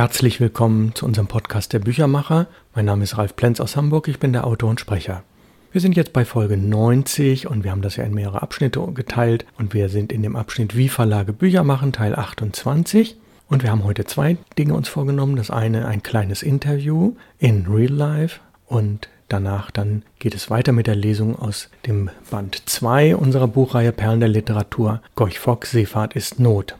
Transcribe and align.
Herzlich 0.00 0.40
willkommen 0.40 0.94
zu 0.94 1.04
unserem 1.04 1.26
Podcast 1.26 1.74
der 1.74 1.78
Büchermacher. 1.78 2.46
Mein 2.74 2.86
Name 2.86 3.04
ist 3.04 3.18
Ralf 3.18 3.36
Plenz 3.36 3.60
aus 3.60 3.76
Hamburg, 3.76 4.08
ich 4.08 4.18
bin 4.18 4.32
der 4.32 4.46
Autor 4.46 4.70
und 4.70 4.80
Sprecher. 4.80 5.24
Wir 5.72 5.82
sind 5.82 5.94
jetzt 5.94 6.14
bei 6.14 6.24
Folge 6.24 6.56
90 6.56 7.48
und 7.48 7.64
wir 7.64 7.70
haben 7.70 7.82
das 7.82 7.96
ja 7.96 8.04
in 8.04 8.14
mehrere 8.14 8.40
Abschnitte 8.40 8.80
geteilt 8.94 9.44
und 9.58 9.74
wir 9.74 9.90
sind 9.90 10.10
in 10.10 10.22
dem 10.22 10.36
Abschnitt 10.36 10.74
Wie 10.74 10.88
Verlage 10.88 11.34
Bücher 11.34 11.64
machen, 11.64 11.92
Teil 11.92 12.14
28. 12.14 13.18
Und 13.50 13.62
wir 13.62 13.70
haben 13.70 13.84
heute 13.84 14.06
zwei 14.06 14.38
Dinge 14.58 14.72
uns 14.72 14.88
vorgenommen. 14.88 15.36
Das 15.36 15.50
eine 15.50 15.84
ein 15.84 16.02
kleines 16.02 16.42
Interview 16.42 17.14
in 17.38 17.66
Real 17.66 17.92
Life 17.92 18.40
und 18.64 19.10
danach 19.28 19.70
dann 19.70 20.02
geht 20.18 20.34
es 20.34 20.48
weiter 20.48 20.72
mit 20.72 20.86
der 20.86 20.96
Lesung 20.96 21.38
aus 21.38 21.68
dem 21.86 22.08
Band 22.30 22.62
2 22.64 23.16
unserer 23.16 23.48
Buchreihe 23.48 23.92
Perlen 23.92 24.20
der 24.20 24.30
Literatur. 24.30 25.02
Gorch 25.14 25.38
Fock, 25.38 25.66
Seefahrt 25.66 26.16
ist 26.16 26.40
Not. 26.40 26.76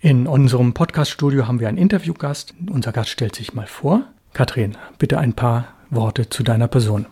In 0.00 0.28
unserem 0.28 0.74
Podcaststudio 0.74 1.48
haben 1.48 1.58
wir 1.58 1.66
einen 1.66 1.76
Interviewgast. 1.76 2.54
Unser 2.70 2.92
Gast 2.92 3.10
stellt 3.10 3.34
sich 3.34 3.54
mal 3.54 3.66
vor. 3.66 4.04
Katrin, 4.32 4.76
bitte 4.96 5.18
ein 5.18 5.32
paar 5.32 5.74
Worte 5.90 6.30
zu 6.30 6.44
deiner 6.44 6.68
Person. 6.68 7.06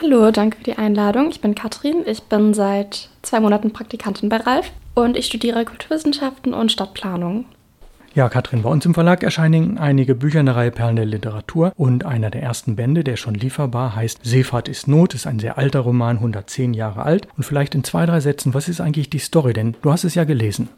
Hallo, 0.00 0.30
danke 0.30 0.58
für 0.58 0.62
die 0.62 0.78
Einladung. 0.78 1.30
Ich 1.30 1.40
bin 1.40 1.56
Katrin. 1.56 2.04
Ich 2.06 2.22
bin 2.22 2.54
seit 2.54 3.08
zwei 3.22 3.40
Monaten 3.40 3.72
Praktikantin 3.72 4.28
bei 4.28 4.36
Ralf 4.36 4.70
und 4.94 5.16
ich 5.16 5.26
studiere 5.26 5.64
Kulturwissenschaften 5.64 6.54
und 6.54 6.70
Stadtplanung. 6.70 7.44
Ja, 8.14 8.28
Katrin, 8.28 8.62
bei 8.62 8.70
uns 8.70 8.86
im 8.86 8.94
Verlag 8.94 9.24
erscheinen 9.24 9.76
einige 9.76 10.14
Bücher 10.14 10.38
in 10.38 10.46
der 10.46 10.54
Reihe 10.54 10.70
Perlen 10.70 10.94
der 10.94 11.06
Literatur 11.06 11.72
und 11.74 12.04
einer 12.04 12.30
der 12.30 12.40
ersten 12.40 12.76
Bände, 12.76 13.02
der 13.02 13.16
schon 13.16 13.34
lieferbar 13.34 13.96
heißt 13.96 14.20
Seefahrt 14.22 14.68
ist 14.68 14.86
Not, 14.86 15.14
ist 15.14 15.26
ein 15.26 15.40
sehr 15.40 15.58
alter 15.58 15.80
Roman, 15.80 16.18
110 16.18 16.72
Jahre 16.72 17.02
alt. 17.02 17.26
Und 17.36 17.42
vielleicht 17.42 17.74
in 17.74 17.82
zwei, 17.82 18.06
drei 18.06 18.20
Sätzen, 18.20 18.54
was 18.54 18.68
ist 18.68 18.80
eigentlich 18.80 19.10
die 19.10 19.18
Story? 19.18 19.54
Denn 19.54 19.74
du 19.82 19.90
hast 19.90 20.04
es 20.04 20.14
ja 20.14 20.22
gelesen. 20.22 20.68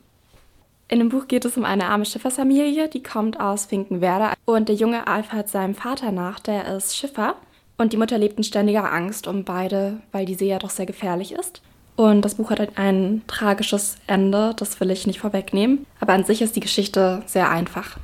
In 0.90 1.00
dem 1.00 1.10
Buch 1.10 1.28
geht 1.28 1.44
es 1.44 1.58
um 1.58 1.66
eine 1.66 1.86
arme 1.86 2.06
Schiffersfamilie, 2.06 2.88
die 2.88 3.02
kommt 3.02 3.38
aus 3.38 3.66
Finkenwerder 3.66 4.32
und 4.46 4.70
der 4.70 4.74
Junge 4.74 5.06
eifert 5.06 5.50
seinem 5.50 5.74
Vater 5.74 6.12
nach, 6.12 6.40
der 6.40 6.74
ist 6.74 6.96
Schiffer 6.96 7.34
und 7.76 7.92
die 7.92 7.98
Mutter 7.98 8.16
lebt 8.16 8.38
in 8.38 8.44
ständiger 8.44 8.90
Angst 8.90 9.26
um 9.26 9.44
beide, 9.44 9.98
weil 10.12 10.24
die 10.24 10.34
See 10.34 10.48
ja 10.48 10.58
doch 10.58 10.70
sehr 10.70 10.86
gefährlich 10.86 11.32
ist. 11.32 11.60
Und 11.94 12.24
das 12.24 12.36
Buch 12.36 12.50
hat 12.50 12.78
ein 12.78 13.20
tragisches 13.26 13.98
Ende, 14.06 14.54
das 14.56 14.80
will 14.80 14.90
ich 14.90 15.06
nicht 15.06 15.20
vorwegnehmen. 15.20 15.84
Aber 16.00 16.14
an 16.14 16.24
sich 16.24 16.40
ist 16.40 16.56
die 16.56 16.60
Geschichte 16.60 17.22
sehr 17.26 17.50
einfach. 17.50 17.98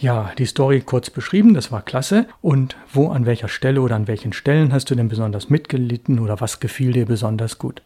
Ja, 0.00 0.32
die 0.38 0.46
Story 0.46 0.80
kurz 0.80 1.10
beschrieben, 1.10 1.52
das 1.52 1.70
war 1.70 1.82
klasse. 1.82 2.26
Und 2.40 2.76
wo, 2.92 3.08
an 3.10 3.26
welcher 3.26 3.48
Stelle 3.48 3.82
oder 3.82 3.96
an 3.96 4.08
welchen 4.08 4.32
Stellen 4.32 4.72
hast 4.72 4.90
du 4.90 4.94
denn 4.94 5.08
besonders 5.08 5.50
mitgelitten 5.50 6.18
oder 6.18 6.40
was 6.40 6.60
gefiel 6.60 6.92
dir 6.92 7.04
besonders 7.04 7.58
gut? 7.58 7.82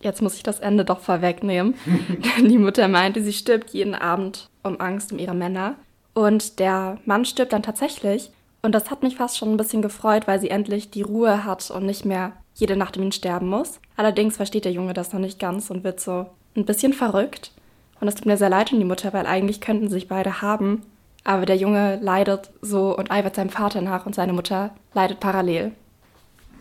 Jetzt 0.00 0.22
muss 0.22 0.34
ich 0.34 0.42
das 0.42 0.60
Ende 0.60 0.84
doch 0.84 1.00
vorwegnehmen. 1.00 1.74
Denn 2.36 2.48
die 2.48 2.58
Mutter 2.58 2.88
meinte, 2.88 3.22
sie 3.22 3.32
stirbt 3.32 3.70
jeden 3.70 3.94
Abend 3.94 4.48
um 4.62 4.80
Angst 4.80 5.12
um 5.12 5.18
ihre 5.18 5.34
Männer. 5.34 5.74
Und 6.14 6.58
der 6.58 6.98
Mann 7.04 7.24
stirbt 7.24 7.52
dann 7.52 7.62
tatsächlich. 7.62 8.30
Und 8.62 8.74
das 8.74 8.90
hat 8.90 9.02
mich 9.02 9.16
fast 9.16 9.38
schon 9.38 9.50
ein 9.50 9.56
bisschen 9.56 9.82
gefreut, 9.82 10.26
weil 10.26 10.40
sie 10.40 10.50
endlich 10.50 10.90
die 10.90 11.02
Ruhe 11.02 11.44
hat 11.44 11.70
und 11.70 11.86
nicht 11.86 12.04
mehr 12.04 12.32
jede 12.54 12.76
Nacht 12.76 12.96
um 12.96 13.04
ihn 13.04 13.12
sterben 13.12 13.48
muss. 13.48 13.80
Allerdings 13.96 14.36
versteht 14.36 14.64
der 14.64 14.72
Junge 14.72 14.94
das 14.94 15.12
noch 15.12 15.20
nicht 15.20 15.38
ganz 15.38 15.70
und 15.70 15.84
wird 15.84 16.00
so 16.00 16.26
ein 16.56 16.64
bisschen 16.64 16.92
verrückt. 16.92 17.52
Und 18.00 18.08
es 18.08 18.14
tut 18.14 18.26
mir 18.26 18.36
sehr 18.36 18.50
leid 18.50 18.72
um 18.72 18.78
die 18.78 18.84
Mutter, 18.84 19.12
weil 19.12 19.26
eigentlich 19.26 19.60
könnten 19.60 19.88
sie 19.88 19.94
sich 19.94 20.08
beide 20.08 20.42
haben. 20.42 20.82
Aber 21.24 21.46
der 21.46 21.56
Junge 21.56 21.98
leidet 22.00 22.50
so 22.62 22.96
und 22.96 23.10
eifert 23.10 23.36
seinem 23.36 23.50
Vater 23.50 23.80
nach 23.80 24.06
und 24.06 24.14
seine 24.14 24.32
Mutter 24.32 24.70
leidet 24.94 25.20
parallel. 25.20 25.72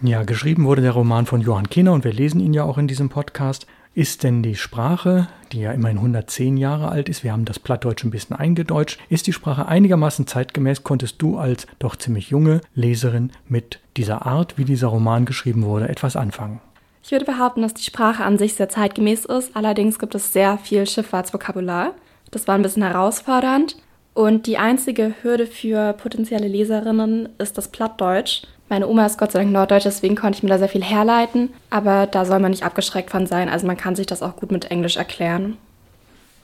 Ja, 0.01 0.21
geschrieben 0.23 0.65
wurde 0.65 0.83
der 0.83 0.91
Roman 0.91 1.25
von 1.25 1.41
Johann 1.41 1.71
Kinner 1.71 1.91
und 1.91 2.03
wir 2.03 2.13
lesen 2.13 2.39
ihn 2.39 2.53
ja 2.53 2.63
auch 2.63 2.77
in 2.77 2.87
diesem 2.87 3.09
Podcast. 3.09 3.65
Ist 3.95 4.21
denn 4.21 4.43
die 4.43 4.53
Sprache, 4.53 5.27
die 5.51 5.61
ja 5.61 5.71
immerhin 5.71 5.97
110 5.97 6.55
Jahre 6.55 6.89
alt 6.89 7.09
ist, 7.09 7.23
wir 7.23 7.31
haben 7.31 7.45
das 7.45 7.57
Plattdeutsch 7.57 8.03
ein 8.03 8.11
bisschen 8.11 8.35
eingedeutscht, 8.35 8.99
ist 9.09 9.25
die 9.25 9.33
Sprache 9.33 9.67
einigermaßen 9.67 10.27
zeitgemäß? 10.27 10.83
Konntest 10.83 11.19
du 11.19 11.39
als 11.39 11.65
doch 11.79 11.95
ziemlich 11.95 12.29
junge 12.29 12.61
Leserin 12.75 13.31
mit 13.47 13.79
dieser 13.97 14.27
Art, 14.27 14.59
wie 14.59 14.65
dieser 14.65 14.89
Roman 14.89 15.25
geschrieben 15.25 15.63
wurde, 15.63 15.89
etwas 15.89 16.15
anfangen? 16.15 16.61
Ich 17.01 17.11
würde 17.11 17.25
behaupten, 17.25 17.63
dass 17.63 17.73
die 17.73 17.83
Sprache 17.83 18.23
an 18.23 18.37
sich 18.37 18.53
sehr 18.53 18.69
zeitgemäß 18.69 19.25
ist. 19.25 19.55
Allerdings 19.55 19.97
gibt 19.97 20.13
es 20.13 20.31
sehr 20.31 20.59
viel 20.59 20.85
Schifffahrtsvokabular. 20.85 21.93
Das 22.29 22.47
war 22.47 22.53
ein 22.53 22.61
bisschen 22.61 22.83
herausfordernd. 22.83 23.77
Und 24.13 24.45
die 24.45 24.59
einzige 24.59 25.15
Hürde 25.23 25.47
für 25.47 25.93
potenzielle 25.93 26.47
Leserinnen 26.47 27.29
ist 27.39 27.57
das 27.57 27.69
Plattdeutsch. 27.69 28.43
Meine 28.69 28.87
Oma 28.87 29.05
ist 29.05 29.17
Gott 29.17 29.31
sei 29.31 29.39
Dank 29.39 29.51
Norddeutsch, 29.51 29.85
deswegen 29.85 30.15
konnte 30.15 30.37
ich 30.37 30.43
mir 30.43 30.49
da 30.49 30.57
sehr 30.57 30.67
viel 30.69 30.83
herleiten. 30.83 31.49
Aber 31.69 32.05
da 32.05 32.25
soll 32.25 32.39
man 32.39 32.51
nicht 32.51 32.63
abgeschreckt 32.63 33.09
von 33.09 33.25
sein. 33.25 33.49
Also 33.49 33.65
man 33.65 33.77
kann 33.77 33.95
sich 33.95 34.07
das 34.07 34.21
auch 34.21 34.35
gut 34.35 34.51
mit 34.51 34.71
Englisch 34.71 34.97
erklären. 34.97 35.57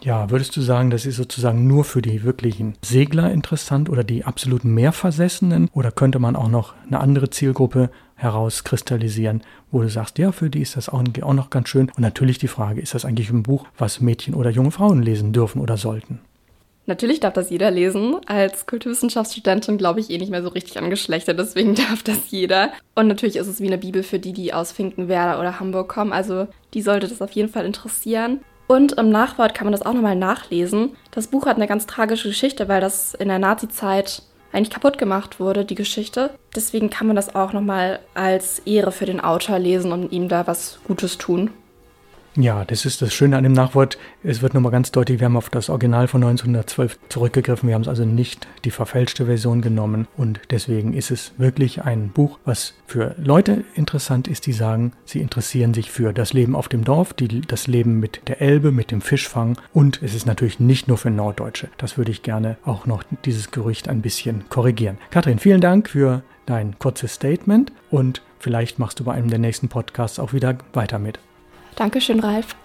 Ja, 0.01 0.29
würdest 0.29 0.55
du 0.57 0.61
sagen, 0.61 0.89
das 0.89 1.05
ist 1.05 1.15
sozusagen 1.15 1.65
nur 1.65 1.85
für 1.85 2.01
die 2.01 2.23
wirklichen 2.23 2.75
Segler 2.83 3.31
interessant 3.31 3.89
oder 3.89 4.03
die 4.03 4.25
absoluten 4.25 4.73
Meerversessenen? 4.73 5.69
Oder 5.73 5.91
könnte 5.91 6.19
man 6.19 6.35
auch 6.35 6.49
noch 6.49 6.73
eine 6.85 6.99
andere 6.99 7.29
Zielgruppe 7.29 7.89
herauskristallisieren, 8.15 9.41
wo 9.71 9.81
du 9.81 9.89
sagst, 9.89 10.17
ja, 10.17 10.31
für 10.33 10.49
die 10.49 10.61
ist 10.61 10.75
das 10.75 10.89
auch 10.89 11.03
noch 11.03 11.49
ganz 11.49 11.69
schön. 11.69 11.89
Und 11.95 11.99
natürlich 11.99 12.37
die 12.37 12.49
Frage, 12.49 12.81
ist 12.81 12.93
das 12.93 13.05
eigentlich 13.05 13.29
ein 13.29 13.43
Buch, 13.43 13.65
was 13.77 14.01
Mädchen 14.01 14.33
oder 14.33 14.49
junge 14.49 14.71
Frauen 14.71 15.01
lesen 15.01 15.31
dürfen 15.31 15.61
oder 15.61 15.77
sollten? 15.77 16.19
Natürlich 16.85 17.19
darf 17.21 17.33
das 17.33 17.49
jeder 17.49 17.71
lesen. 17.71 18.17
Als 18.25 18.65
Kulturwissenschaftsstudentin 18.65 19.77
glaube 19.77 20.01
ich 20.01 20.09
eh 20.09 20.17
nicht 20.17 20.31
mehr 20.31 20.43
so 20.43 20.49
richtig 20.49 20.77
an 20.77 20.89
Geschlechter, 20.89 21.33
deswegen 21.33 21.75
darf 21.75 22.03
das 22.03 22.29
jeder. 22.29 22.71
Und 22.95 23.07
natürlich 23.07 23.37
ist 23.37 23.47
es 23.47 23.61
wie 23.61 23.67
eine 23.67 23.77
Bibel 23.77 24.03
für 24.03 24.19
die, 24.19 24.33
die 24.33 24.53
aus 24.53 24.71
Finkenwerder 24.71 25.39
oder 25.39 25.59
Hamburg 25.59 25.89
kommen. 25.89 26.13
Also 26.13 26.47
die 26.73 26.81
sollte 26.81 27.07
das 27.07 27.21
auf 27.21 27.31
jeden 27.31 27.49
Fall 27.49 27.65
interessieren. 27.65 28.41
Und 28.67 28.93
im 28.93 29.09
Nachwort 29.09 29.53
kann 29.53 29.65
man 29.65 29.73
das 29.73 29.85
auch 29.85 29.93
nochmal 29.93 30.15
nachlesen. 30.15 30.95
Das 31.11 31.27
Buch 31.27 31.45
hat 31.45 31.57
eine 31.57 31.67
ganz 31.67 31.85
tragische 31.85 32.29
Geschichte, 32.29 32.67
weil 32.67 32.81
das 32.81 33.13
in 33.13 33.27
der 33.27 33.39
Nazi-Zeit 33.39 34.23
eigentlich 34.51 34.69
kaputt 34.69 34.97
gemacht 34.97 35.39
wurde, 35.39 35.65
die 35.65 35.75
Geschichte. 35.75 36.29
Deswegen 36.55 36.89
kann 36.89 37.07
man 37.07 37.15
das 37.15 37.35
auch 37.35 37.53
nochmal 37.53 37.99
als 38.13 38.59
Ehre 38.59 38.91
für 38.91 39.05
den 39.05 39.19
Autor 39.19 39.59
lesen 39.59 39.91
und 39.91 40.11
ihm 40.11 40.29
da 40.29 40.47
was 40.47 40.79
Gutes 40.85 41.17
tun. 41.17 41.49
Ja, 42.35 42.65
das 42.65 42.85
ist 42.85 43.03
das 43.03 43.13
Schöne 43.13 43.37
an 43.37 43.43
dem 43.43 43.53
Nachwort. 43.53 43.99
Es 44.23 44.41
wird 44.41 44.55
nochmal 44.55 44.71
ganz 44.71 44.91
deutlich, 44.91 45.19
wir 45.19 45.25
haben 45.25 45.37
auf 45.37 45.51
das 45.51 45.69
Original 45.69 46.07
von 46.07 46.23
1912 46.23 46.97
zurückgegriffen. 47.07 47.69
Wir 47.69 47.75
haben 47.75 47.83
es 47.83 47.87
also 47.87 48.05
nicht 48.05 48.47
die 48.65 48.71
verfälschte 48.71 49.27
Version 49.27 49.61
genommen. 49.61 50.07
Und 50.17 50.39
deswegen 50.49 50.93
ist 50.93 51.11
es 51.11 51.33
wirklich 51.37 51.83
ein 51.83 52.09
Buch, 52.09 52.39
was 52.43 52.73
für 52.87 53.13
Leute 53.19 53.63
interessant 53.75 54.27
ist, 54.27 54.47
die 54.47 54.53
sagen, 54.53 54.93
sie 55.05 55.19
interessieren 55.19 55.75
sich 55.75 55.91
für 55.91 56.11
das 56.11 56.33
Leben 56.33 56.55
auf 56.55 56.69
dem 56.69 56.83
Dorf, 56.83 57.13
die, 57.13 57.41
das 57.41 57.67
Leben 57.67 57.99
mit 57.99 58.21
der 58.27 58.41
Elbe, 58.41 58.71
mit 58.71 58.89
dem 58.89 59.01
Fischfang. 59.01 59.59
Und 59.71 60.01
es 60.01 60.15
ist 60.15 60.25
natürlich 60.25 60.59
nicht 60.59 60.87
nur 60.87 60.97
für 60.97 61.11
Norddeutsche. 61.11 61.69
Das 61.77 61.99
würde 61.99 62.11
ich 62.11 62.23
gerne 62.23 62.57
auch 62.65 62.87
noch 62.87 63.03
dieses 63.25 63.51
Gerücht 63.51 63.87
ein 63.87 64.01
bisschen 64.01 64.49
korrigieren. 64.49 64.97
Kathrin, 65.11 65.37
vielen 65.37 65.61
Dank 65.61 65.89
für 65.89 66.23
dein 66.47 66.79
kurzes 66.79 67.13
Statement 67.13 67.71
und 67.91 68.23
vielleicht 68.39 68.79
machst 68.79 68.99
du 68.99 69.03
bei 69.03 69.13
einem 69.13 69.29
der 69.29 69.39
nächsten 69.39 69.69
Podcasts 69.69 70.17
auch 70.17 70.33
wieder 70.33 70.57
weiter 70.73 70.97
mit. 70.97 71.19
Dankeschön, 71.75 72.19
Ralf. 72.19 72.55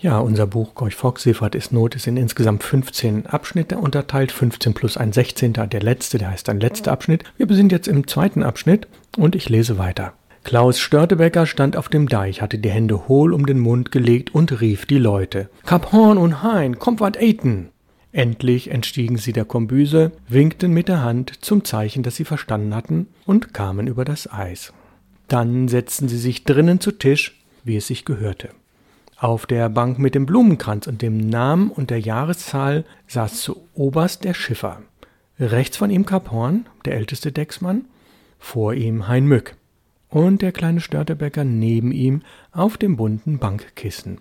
Ja, 0.00 0.20
unser 0.20 0.46
Buch 0.46 0.74
Gorch 0.76 0.94
Fox 0.94 1.24
Seefahrt 1.24 1.56
ist 1.56 1.72
Not 1.72 1.96
ist 1.96 2.06
in 2.06 2.16
insgesamt 2.16 2.62
15 2.62 3.26
Abschnitte 3.26 3.78
unterteilt, 3.78 4.30
15 4.30 4.72
plus 4.72 4.96
ein 4.96 5.12
16. 5.12 5.54
Der 5.54 5.82
letzte, 5.82 6.18
der 6.18 6.30
heißt 6.30 6.48
ein 6.50 6.60
letzter 6.60 6.92
Abschnitt. 6.92 7.24
Wir 7.36 7.52
sind 7.54 7.72
jetzt 7.72 7.88
im 7.88 8.06
zweiten 8.06 8.44
Abschnitt 8.44 8.86
und 9.16 9.34
ich 9.34 9.48
lese 9.48 9.76
weiter. 9.76 10.12
Klaus 10.44 10.78
Störtebecker 10.78 11.46
stand 11.46 11.76
auf 11.76 11.88
dem 11.88 12.08
Deich, 12.08 12.40
hatte 12.40 12.58
die 12.58 12.70
Hände 12.70 13.08
hohl 13.08 13.34
um 13.34 13.44
den 13.44 13.58
Mund 13.58 13.90
gelegt 13.90 14.34
und 14.34 14.60
rief 14.60 14.86
die 14.86 14.98
Leute. 14.98 15.50
Kap 15.66 15.90
Horn 15.90 16.16
und 16.16 16.42
Hein, 16.42 16.78
kommt 16.78 17.00
wat 17.00 17.18
eiten! 17.18 17.70
Endlich 18.12 18.70
entstiegen 18.70 19.18
sie 19.18 19.32
der 19.32 19.44
Kombüse, 19.44 20.12
winkten 20.28 20.72
mit 20.72 20.88
der 20.88 21.02
Hand 21.02 21.44
zum 21.44 21.64
Zeichen, 21.64 22.02
dass 22.02 22.16
sie 22.16 22.24
verstanden 22.24 22.74
hatten, 22.74 23.08
und 23.26 23.52
kamen 23.52 23.86
über 23.86 24.04
das 24.04 24.32
Eis. 24.32 24.72
Dann 25.26 25.68
setzten 25.68 26.08
sie 26.08 26.16
sich 26.16 26.44
drinnen 26.44 26.80
zu 26.80 26.92
Tisch, 26.92 27.37
wie 27.68 27.76
es 27.76 27.86
sich 27.86 28.04
gehörte. 28.04 28.48
Auf 29.16 29.46
der 29.46 29.68
Bank 29.68 29.98
mit 29.98 30.14
dem 30.14 30.26
Blumenkranz 30.26 30.86
und 30.86 31.02
dem 31.02 31.18
Namen 31.18 31.70
und 31.70 31.90
der 31.90 32.00
Jahreszahl 32.00 32.84
saß 33.06 33.40
zuoberst 33.40 34.24
der 34.24 34.34
Schiffer. 34.34 34.82
Rechts 35.38 35.76
von 35.76 35.90
ihm 35.90 36.06
Kap 36.06 36.32
Horn, 36.32 36.66
der 36.84 36.94
älteste 36.94 37.30
Decksmann, 37.30 37.84
vor 38.38 38.74
ihm 38.74 39.06
Hein 39.06 39.26
Mück 39.26 39.54
und 40.08 40.42
der 40.42 40.52
kleine 40.52 40.80
Störtebecker 40.80 41.44
neben 41.44 41.92
ihm 41.92 42.22
auf 42.52 42.76
dem 42.76 42.96
bunten 42.96 43.38
Bankkissen. 43.38 44.18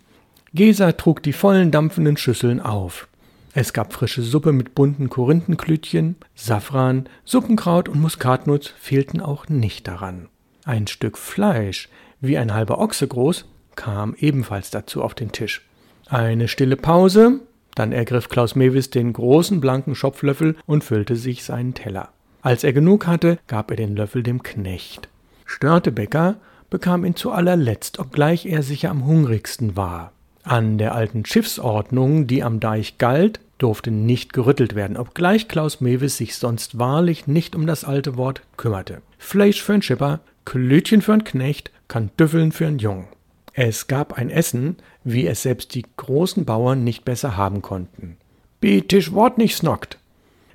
Gesa 0.54 0.92
trug 0.94 1.24
die 1.24 1.34
vollen 1.34 1.72
dampfenden 1.72 2.18
Schüsseln 2.18 2.60
auf. 2.60 3.08
Es 3.54 3.74
gab 3.74 3.94
frische 3.94 4.22
Suppe 4.22 4.52
mit 4.52 4.76
bunten 4.76 5.10
Korinthenklütchen, 5.10 6.16
Safran, 6.36 7.08
Suppenkraut 7.26 7.90
und 7.90 8.00
Muskatnuss 8.00 8.68
fehlten 8.80 9.20
auch 9.22 9.48
nicht 9.50 9.88
daran. 9.88 10.28
Ein 10.64 10.88
Stück 10.88 11.18
Fleisch 11.18 11.90
wie 12.22 12.38
ein 12.38 12.54
halber 12.54 12.80
Ochse 12.80 13.08
groß, 13.08 13.46
kam 13.76 14.16
ebenfalls 14.18 14.72
dazu 14.72 15.04
auf 15.04 15.14
den 15.14 15.32
Tisch. 15.32 15.68
Eine 16.10 16.48
stille 16.48 16.76
Pause, 16.76 17.42
dann 17.76 17.92
ergriff 17.92 18.30
Klaus 18.30 18.56
Mewis 18.56 18.90
den 18.90 19.14
großen 19.14 19.62
blanken 19.62 19.94
Schopflöffel 19.94 20.56
und 20.66 20.84
füllte 20.84 21.16
sich 21.16 21.44
seinen 21.44 21.74
Teller. 21.74 22.10
Als 22.42 22.64
er 22.64 22.74
genug 22.74 23.08
hatte, 23.08 23.40
gab 23.48 23.72
er 23.72 23.78
den 23.78 23.96
Löffel 23.96 24.24
dem 24.24 24.42
Knecht. 24.42 25.10
Störtebecker 25.46 26.36
bekam 26.70 27.06
ihn 27.06 27.16
zu 27.16 27.32
allerletzt, 27.32 28.00
obgleich 28.00 28.46
er 28.46 28.64
sicher 28.64 28.90
am 28.90 29.06
hungrigsten 29.06 29.76
war. 29.76 30.12
An 30.44 30.78
der 30.78 30.96
alten 30.96 31.26
Schiffsordnung, 31.26 32.26
die 32.26 32.44
am 32.44 32.60
Deich 32.60 32.98
galt, 32.98 33.40
durfte 33.58 33.92
nicht 33.92 34.34
gerüttelt 34.34 34.76
werden, 34.76 34.98
obgleich 34.98 35.48
Klaus 35.48 35.82
Mewis 35.82 36.18
sich 36.18 36.36
sonst 36.36 36.78
wahrlich 36.78 37.28
nicht 37.28 37.56
um 37.56 37.68
das 37.68 37.84
alte 37.84 38.18
Wort 38.18 38.42
kümmerte. 38.58 39.02
Fleisch 39.18 39.62
für 39.62 39.74
'n 39.74 39.82
Schipper, 39.82 40.20
Klötchen 40.46 41.02
für 41.02 41.14
'n 41.14 41.24
Knecht, 41.24 41.72
Kantüffeln 41.88 42.52
für 42.52 42.66
'n 42.66 42.80
Jung. 42.80 43.08
Es 43.54 43.88
gab 43.88 44.14
ein 44.14 44.30
Essen, 44.30 44.78
wie 45.04 45.26
es 45.26 45.42
selbst 45.42 45.74
die 45.74 45.86
großen 45.98 46.46
Bauern 46.46 46.84
nicht 46.84 47.06
besser 47.06 47.38
haben 47.38 47.62
konnten. 47.62 48.18
Betisch 48.60 49.12
Wort 49.14 49.38
nicht 49.38 49.56
snockt. 49.56 49.98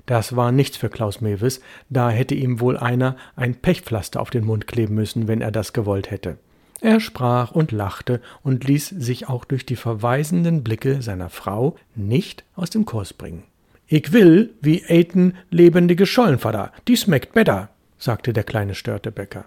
Das 0.05 0.35
war 0.35 0.51
nichts 0.51 0.77
für 0.77 0.89
Klaus 0.89 1.21
Mewis, 1.21 1.61
da 1.89 2.09
hätte 2.09 2.35
ihm 2.35 2.59
wohl 2.59 2.77
einer 2.77 3.15
ein 3.35 3.55
Pechpflaster 3.55 4.21
auf 4.21 4.29
den 4.29 4.45
Mund 4.45 4.67
kleben 4.67 4.95
müssen, 4.95 5.27
wenn 5.27 5.41
er 5.41 5.51
das 5.51 5.73
gewollt 5.73 6.11
hätte. 6.11 6.37
Er 6.83 6.99
sprach 6.99 7.51
und 7.51 7.71
lachte 7.71 8.19
und 8.41 8.65
ließ 8.65 8.89
sich 8.89 9.29
auch 9.29 9.45
durch 9.45 9.65
die 9.65 9.77
verweisenden 9.77 10.65
Blicke 10.65 11.01
seiner 11.01 11.29
Frau 11.29 11.77
nicht 11.95 12.43
aus 12.57 12.71
dem 12.71 12.83
Kurs 12.83 13.13
bringen. 13.13 13.43
Ich 13.87 14.11
will, 14.11 14.49
wie 14.59 14.83
Aten 14.89 15.35
lebendige 15.49 16.05
Schollenvater, 16.05 16.73
die 16.89 16.97
schmeckt 16.97 17.31
better, 17.31 17.69
sagte 17.97 18.33
der 18.33 18.43
kleine 18.43 18.75
Störtebäcker. 18.75 19.45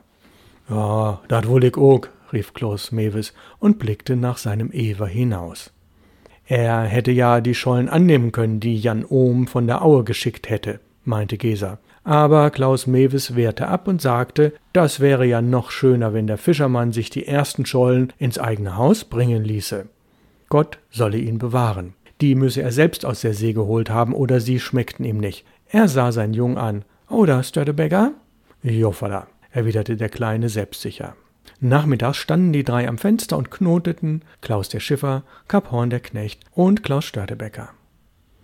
Ja, 0.71 1.21
dat 1.29 1.47
wohl 1.47 1.65
ich 1.65 1.77
ook, 1.77 2.09
rief 2.33 2.55
Klaus 2.55 2.91
Mewis 2.91 3.35
und 3.59 3.79
blickte 3.79 4.17
nach 4.17 4.39
seinem 4.39 4.73
Ewer 4.73 5.07
hinaus. 5.07 5.73
Er 6.47 6.85
hätte 6.85 7.13
ja 7.13 7.43
die 7.43 7.55
Schollen 7.55 7.91
annehmen 7.91 8.33
können, 8.33 8.61
die 8.61 8.81
Jan 8.81 9.05
Ohm 9.05 9.47
von 9.47 9.67
der 9.67 9.83
Aue 9.83 10.05
geschickt 10.05 10.49
hätte, 10.49 10.81
meinte 11.05 11.37
Geser. 11.37 11.81
Aber 12.07 12.51
Klaus 12.51 12.87
Mewis 12.87 13.35
wehrte 13.35 13.67
ab 13.67 13.89
und 13.89 14.01
sagte, 14.01 14.53
das 14.73 15.01
wäre 15.01 15.27
ja 15.27 15.43
noch 15.43 15.73
schöner, 15.73 16.15
wenn 16.15 16.29
der 16.29 16.39
Fischermann 16.39 16.93
sich 16.93 17.11
die 17.11 17.27
ersten 17.27 17.67
Schollen 17.67 18.13
ins 18.17 18.39
eigene 18.39 18.77
Haus 18.77 19.03
bringen 19.03 19.43
ließe. 19.43 19.87
Gott 20.49 20.79
solle 20.89 21.19
ihn 21.19 21.39
bewahren. 21.39 21.95
Die 22.21 22.37
müsse 22.37 22.63
er 22.63 22.71
selbst 22.71 23.05
aus 23.05 23.23
der 23.23 23.35
See 23.35 23.53
geholt 23.53 23.91
haben, 23.91 24.15
oder 24.15 24.39
sie 24.39 24.61
schmeckten 24.61 25.05
ihm 25.05 25.19
nicht. 25.19 25.45
Er 25.69 25.89
sah 25.89 26.13
sein 26.13 26.33
Jung 26.33 26.59
an. 26.59 26.85
Oder, 27.11 27.43
Störtebäcker? 27.43 28.13
Joffala, 28.63 29.27
erwiderte 29.51 29.97
der 29.97 30.09
Kleine 30.09 30.49
selbstsicher. 30.49 31.17
Nachmittags 31.59 32.19
standen 32.19 32.53
die 32.53 32.63
drei 32.63 32.87
am 32.87 32.99
Fenster 32.99 33.37
und 33.37 33.51
knoteten, 33.51 34.23
Klaus 34.43 34.69
der 34.69 34.79
Schiffer, 34.79 35.25
Kaphorn 35.49 35.91
der 35.91 35.99
Knecht 36.01 36.45
und 36.55 36.85
Klaus 36.85 37.05
Störtebecker. 37.05 37.71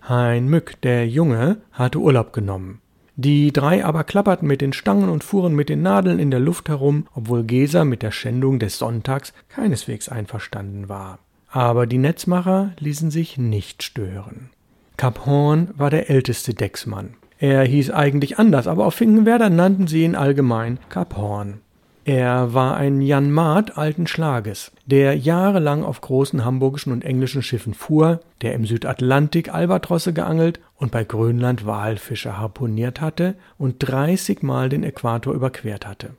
Hein 0.08 0.48
Mück, 0.48 0.80
der 0.80 1.06
Junge, 1.06 1.58
hatte 1.70 2.00
Urlaub 2.00 2.32
genommen. 2.32 2.81
Die 3.16 3.52
drei 3.52 3.84
aber 3.84 4.04
klapperten 4.04 4.48
mit 4.48 4.60
den 4.60 4.72
Stangen 4.72 5.08
und 5.08 5.22
fuhren 5.22 5.54
mit 5.54 5.68
den 5.68 5.82
Nadeln 5.82 6.18
in 6.18 6.30
der 6.30 6.40
Luft 6.40 6.68
herum, 6.68 7.06
obwohl 7.14 7.44
Geser 7.44 7.84
mit 7.84 8.02
der 8.02 8.10
Schändung 8.10 8.58
des 8.58 8.78
Sonntags 8.78 9.34
keineswegs 9.48 10.08
einverstanden 10.08 10.88
war. 10.88 11.18
Aber 11.50 11.86
die 11.86 11.98
Netzmacher 11.98 12.72
ließen 12.78 13.10
sich 13.10 13.36
nicht 13.36 13.82
stören. 13.82 14.48
Kap 14.96 15.26
Horn 15.26 15.68
war 15.76 15.90
der 15.90 16.08
älteste 16.08 16.54
Decksmann. 16.54 17.14
Er 17.38 17.64
hieß 17.64 17.90
eigentlich 17.90 18.38
anders, 18.38 18.66
aber 18.66 18.86
auf 18.86 18.94
Finkenwerder 18.94 19.50
nannten 19.50 19.88
sie 19.88 20.04
ihn 20.04 20.14
allgemein 20.14 20.78
Kap 20.88 21.16
Horn. 21.16 21.60
Er 22.04 22.52
war 22.52 22.76
ein 22.76 23.00
Jan 23.00 23.30
Maat 23.30 23.78
alten 23.78 24.08
Schlages, 24.08 24.72
der 24.86 25.16
jahrelang 25.16 25.84
auf 25.84 26.00
großen 26.00 26.44
hamburgischen 26.44 26.92
und 26.92 27.04
englischen 27.04 27.42
Schiffen 27.42 27.74
fuhr, 27.74 28.20
der 28.40 28.54
im 28.54 28.66
Südatlantik 28.66 29.54
Albatrosse 29.54 30.12
geangelt 30.12 30.58
und 30.76 30.90
bei 30.90 31.04
Grönland 31.04 31.64
Walfische 31.64 32.36
harpuniert 32.36 33.00
hatte 33.00 33.36
und 33.56 33.76
30 33.78 34.42
Mal 34.42 34.68
den 34.68 34.82
Äquator 34.82 35.32
überquert 35.32 35.86
hatte. 35.86 36.10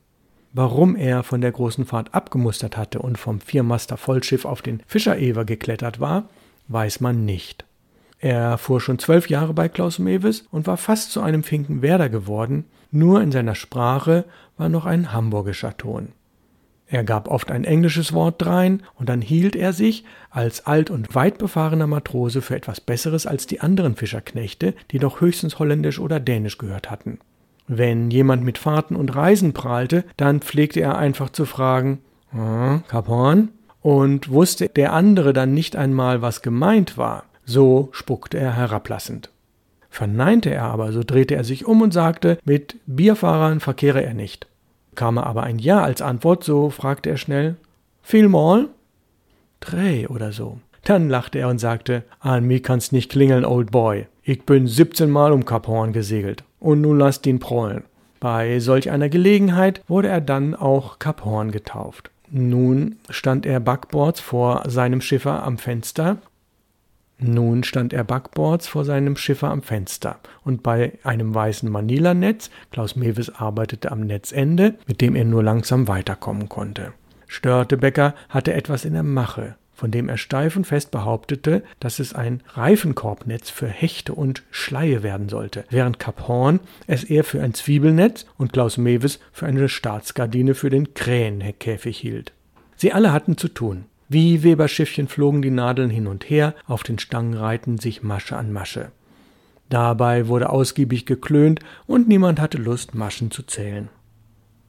Warum 0.53 0.95
er 0.95 1.23
von 1.23 1.41
der 1.41 1.51
großen 1.51 1.85
Fahrt 1.85 2.13
abgemustert 2.13 2.77
hatte 2.77 2.99
und 2.99 3.17
vom 3.17 3.41
Viermaster 3.41 3.97
Vollschiff 3.97 4.45
auf 4.45 4.61
den 4.61 4.81
Fischerewer 4.87 5.43
geklettert 5.43 5.99
war, 5.99 6.29
weiß 6.69 7.01
man 7.01 7.25
nicht. 7.25 7.65
Er 8.19 8.57
fuhr 8.57 8.79
schon 8.79 8.99
zwölf 8.99 9.29
Jahre 9.29 9.53
bei 9.53 9.67
Klaus 9.67 9.99
Mewes 9.99 10.45
und 10.49 10.65
war 10.65 10.77
fast 10.77 11.11
zu 11.11 11.21
einem 11.21 11.43
Finkenwerder 11.43 12.07
geworden, 12.07 12.63
nur 12.89 13.21
in 13.21 13.33
seiner 13.33 13.55
Sprache 13.55 14.23
war 14.57 14.69
noch 14.69 14.85
ein 14.85 15.13
hamburgischer 15.13 15.77
Ton. 15.77 16.09
Er 16.87 17.03
gab 17.03 17.27
oft 17.27 17.49
ein 17.49 17.63
englisches 17.63 18.13
Wort 18.13 18.41
drein, 18.41 18.83
und 18.95 19.09
dann 19.09 19.21
hielt 19.21 19.55
er 19.55 19.73
sich 19.73 20.03
als 20.29 20.67
alt 20.67 20.89
und 20.89 21.15
weit 21.15 21.37
befahrener 21.37 21.87
Matrose 21.87 22.41
für 22.41 22.55
etwas 22.55 22.81
Besseres 22.81 23.25
als 23.25 23.47
die 23.47 23.61
anderen 23.61 23.95
Fischerknechte, 23.95 24.75
die 24.91 24.99
doch 24.99 25.21
höchstens 25.21 25.57
holländisch 25.59 25.99
oder 25.99 26.19
dänisch 26.19 26.57
gehört 26.57 26.91
hatten. 26.91 27.19
Wenn 27.67 28.11
jemand 28.11 28.43
mit 28.43 28.57
Fahrten 28.57 28.95
und 28.95 29.15
Reisen 29.15 29.53
prahlte, 29.53 30.03
dann 30.17 30.41
pflegte 30.41 30.81
er 30.81 30.97
einfach 30.97 31.29
zu 31.29 31.45
fragen, 31.45 31.99
ah, 32.31 32.79
Kaporn? 32.87 33.49
Und 33.81 34.29
wusste 34.29 34.69
der 34.69 34.93
andere 34.93 35.33
dann 35.33 35.53
nicht 35.53 35.75
einmal, 35.75 36.21
was 36.21 36.41
gemeint 36.41 36.97
war, 36.97 37.25
so 37.43 37.89
spuckte 37.91 38.37
er 38.37 38.55
herablassend. 38.55 39.32
Verneinte 39.93 40.49
er 40.49 40.63
aber, 40.63 40.91
so 40.91 41.03
drehte 41.03 41.35
er 41.35 41.43
sich 41.43 41.67
um 41.67 41.83
und 41.83 41.93
sagte, 41.93 42.39
mit 42.45 42.77
Bierfahrern 42.87 43.59
verkehre 43.59 44.03
er 44.03 44.15
nicht. 44.15 44.47
Kam 44.95 45.17
er 45.17 45.27
aber 45.27 45.43
ein 45.43 45.59
Ja 45.59 45.83
als 45.83 46.01
Antwort, 46.01 46.43
so 46.43 46.71
fragte 46.71 47.11
er 47.11 47.17
schnell, 47.17 47.57
Vielmal? 48.01 48.69
Drei 49.59 50.07
oder 50.09 50.31
so. 50.31 50.57
Dann 50.83 51.09
lachte 51.09 51.37
er 51.37 51.47
und 51.47 51.59
sagte, 51.59 52.01
an 52.19 52.43
mir 52.45 52.63
kann's 52.63 52.91
nicht 52.91 53.11
klingeln, 53.11 53.45
Old 53.45 53.69
Boy. 53.69 54.07
Ich 54.23 54.47
bin 54.47 54.65
17 54.65 55.11
Mal 55.11 55.31
um 55.31 55.45
Kap 55.45 55.67
Horn 55.67 55.93
gesegelt. 55.93 56.43
Und 56.59 56.81
nun 56.81 56.97
lasst 56.97 57.27
ihn 57.27 57.37
prollen. 57.37 57.83
Bei 58.19 58.59
solch 58.59 58.89
einer 58.89 59.09
Gelegenheit 59.09 59.83
wurde 59.87 60.07
er 60.07 60.21
dann 60.21 60.55
auch 60.55 60.97
Kap 60.97 61.23
Horn 61.23 61.51
getauft. 61.51 62.09
Nun 62.31 62.95
stand 63.11 63.45
er 63.45 63.59
backboards 63.59 64.21
vor 64.21 64.63
seinem 64.65 65.01
Schiffer 65.01 65.43
am 65.43 65.59
Fenster 65.59 66.17
nun 67.23 67.63
stand 67.63 67.93
er 67.93 68.03
backboards 68.03 68.67
vor 68.67 68.85
seinem 68.85 69.15
Schiffer 69.15 69.49
am 69.49 69.61
Fenster 69.61 70.19
und 70.43 70.63
bei 70.63 70.93
einem 71.03 71.33
weißen 71.33 71.71
Manilanetz, 71.71 72.49
Klaus 72.71 72.95
Mewes 72.95 73.33
arbeitete 73.33 73.91
am 73.91 74.01
Netzende, 74.01 74.75
mit 74.87 75.01
dem 75.01 75.15
er 75.15 75.25
nur 75.25 75.43
langsam 75.43 75.87
weiterkommen 75.87 76.49
konnte. 76.49 76.93
Störtebecker 77.27 78.13
hatte 78.29 78.53
etwas 78.53 78.85
in 78.85 78.93
der 78.93 79.03
Mache, 79.03 79.55
von 79.73 79.89
dem 79.89 80.07
er 80.07 80.17
steif 80.17 80.55
und 80.55 80.65
fest 80.65 80.91
behauptete, 80.91 81.63
dass 81.79 81.99
es 81.99 82.13
ein 82.13 82.41
Reifenkorbnetz 82.53 83.49
für 83.49 83.67
Hechte 83.67 84.13
und 84.13 84.43
Schleie 84.51 85.01
werden 85.01 85.29
sollte, 85.29 85.65
während 85.69 85.99
Kap 85.99 86.27
Horn 86.27 86.59
es 86.87 87.03
eher 87.03 87.23
für 87.23 87.41
ein 87.41 87.53
Zwiebelnetz 87.53 88.25
und 88.37 88.53
Klaus 88.53 88.77
Mewes 88.77 89.19
für 89.31 89.45
eine 89.45 89.67
Staatsgardine 89.69 90.53
für 90.53 90.69
den 90.69 90.93
Krähenkäfig 90.93 91.97
hielt. 91.97 92.33
Sie 92.75 92.93
alle 92.93 93.11
hatten 93.11 93.37
zu 93.37 93.47
tun. 93.47 93.85
Wie 94.13 94.43
Weberschiffchen 94.43 95.07
flogen 95.07 95.41
die 95.41 95.49
Nadeln 95.49 95.89
hin 95.89 96.05
und 96.05 96.29
her, 96.29 96.53
auf 96.67 96.83
den 96.83 96.99
Stangen 96.99 97.33
reihten 97.33 97.79
sich 97.79 98.03
Masche 98.03 98.37
an 98.37 98.53
Masche. 98.53 98.91
Dabei 99.69 100.27
wurde 100.27 100.51
ausgiebig 100.51 101.07
geklönt 101.07 101.61
und 101.87 102.07
niemand 102.07 102.39
hatte 102.39 102.59
Lust, 102.59 102.93
Maschen 102.93 103.31
zu 103.31 103.41
zählen. 103.41 103.89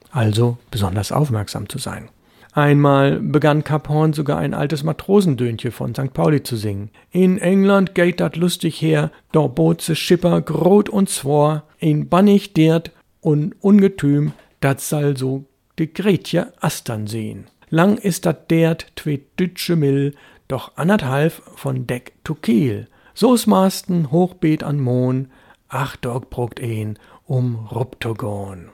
Also 0.09 0.57
besonders 0.71 1.11
aufmerksam 1.11 1.69
zu 1.69 1.77
sein. 1.77 2.09
Einmal 2.53 3.19
begann 3.19 3.63
Kap 3.63 3.87
Horn 3.87 4.13
sogar 4.13 4.39
ein 4.39 4.55
altes 4.55 4.81
Matrosendönchen 4.83 5.71
von 5.71 5.93
St. 5.93 6.11
Pauli 6.11 6.41
zu 6.41 6.55
singen. 6.55 6.89
In 7.11 7.37
England 7.37 7.93
geht 7.93 8.21
dat 8.21 8.37
lustig 8.37 8.81
her, 8.81 9.11
dor 9.31 9.53
bot 9.53 9.79
se 9.79 9.95
Schipper 9.95 10.41
grot 10.41 10.89
und 10.89 11.07
zwor, 11.07 11.65
in 11.77 12.09
bannig 12.09 12.53
dert 12.53 12.91
und 13.21 13.53
ungetüm, 13.61 14.31
dat 14.59 14.81
sall 14.81 15.15
so 15.15 15.45
de 15.77 15.85
Gretje 15.85 16.51
Astern 16.61 17.05
sehen. 17.05 17.45
Lang 17.69 17.97
ist 17.97 18.25
dat 18.25 18.51
dert 18.51 18.91
twe 18.95 19.19
dütsche 19.39 19.75
Mill, 19.75 20.13
doch 20.47 20.73
anderthalb 20.75 21.33
von 21.55 21.87
Deck 21.87 22.13
to 22.23 22.35
Kiel. 22.35 22.87
So's 23.13 23.47
masten 23.47 24.11
Hochbeet 24.11 24.63
an 24.63 24.79
Mohn, 24.79 25.29
ach 25.69 25.95
dog 25.95 26.29
bruckt 26.29 26.59
een 26.59 26.97
um 27.25 27.67
Ruptogon. 27.71 28.69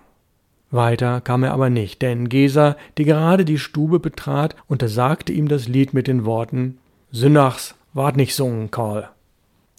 Weiter 0.72 1.22
kam 1.22 1.44
er 1.44 1.52
aber 1.52 1.70
nicht, 1.70 2.02
denn 2.02 2.30
Gesa, 2.30 2.78
die 2.98 3.04
gerade 3.04 3.46
die 3.46 3.60
Stube 3.60 4.00
betrat, 4.00 4.56
untersagte 4.68 5.34
ihm 5.34 5.48
das 5.48 5.68
Lied 5.68 5.94
mit 5.94 6.08
den 6.08 6.26
Worten 6.26 6.78
Sünnachs, 7.12 7.76
wart 7.94 8.16
nicht 8.16 8.34
sungen, 8.36 8.72
Karl. 8.72 9.10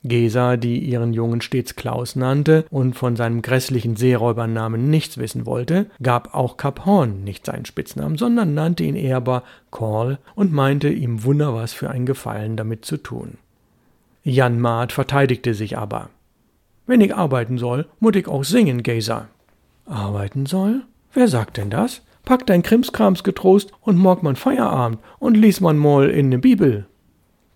Gesa, 0.04 0.56
die 0.56 0.78
ihren 0.78 1.12
Jungen 1.12 1.40
stets 1.40 1.76
Klaus 1.76 2.16
nannte 2.16 2.64
und 2.70 2.94
von 2.94 3.14
seinem 3.14 3.40
grässlichen 3.40 3.94
Seeräubernamen 3.94 4.90
nichts 4.90 5.16
wissen 5.16 5.46
wollte, 5.46 5.86
gab 6.02 6.34
auch 6.34 6.56
Kap 6.56 6.84
Horn 6.84 7.22
nicht 7.22 7.46
seinen 7.46 7.66
Spitznamen, 7.66 8.18
sondern 8.18 8.54
nannte 8.54 8.82
ihn 8.82 8.96
ehrbar 8.96 9.44
Call 9.70 10.18
und 10.34 10.52
meinte 10.52 10.88
ihm 10.88 11.22
wunder 11.22 11.54
was 11.54 11.72
für 11.72 11.90
ein 11.90 12.04
Gefallen 12.04 12.56
damit 12.56 12.84
zu 12.84 12.96
tun. 12.96 13.38
Jan 14.24 14.60
Maat 14.60 14.92
verteidigte 14.92 15.54
sich 15.54 15.78
aber. 15.78 16.10
Wenn 16.86 17.00
ich 17.00 17.14
arbeiten 17.14 17.58
soll, 17.58 17.86
mutt 18.00 18.16
ich 18.16 18.26
auch 18.26 18.44
singen, 18.44 18.82
Gesa. 18.82 19.28
Arbeiten 19.86 20.46
soll? 20.46 20.82
Wer 21.12 21.28
sagt 21.28 21.56
denn 21.56 21.70
das? 21.70 22.02
Pack 22.24 22.46
dein 22.46 22.62
Krimskrams 22.62 23.24
getrost 23.24 23.72
und 23.80 23.98
morg 23.98 24.22
man 24.22 24.36
Feierabend 24.36 24.98
und 25.18 25.36
lies 25.36 25.60
man 25.60 25.76
mal 25.76 26.08
in 26.08 26.28
ne 26.28 26.38
Bibel 26.38 26.86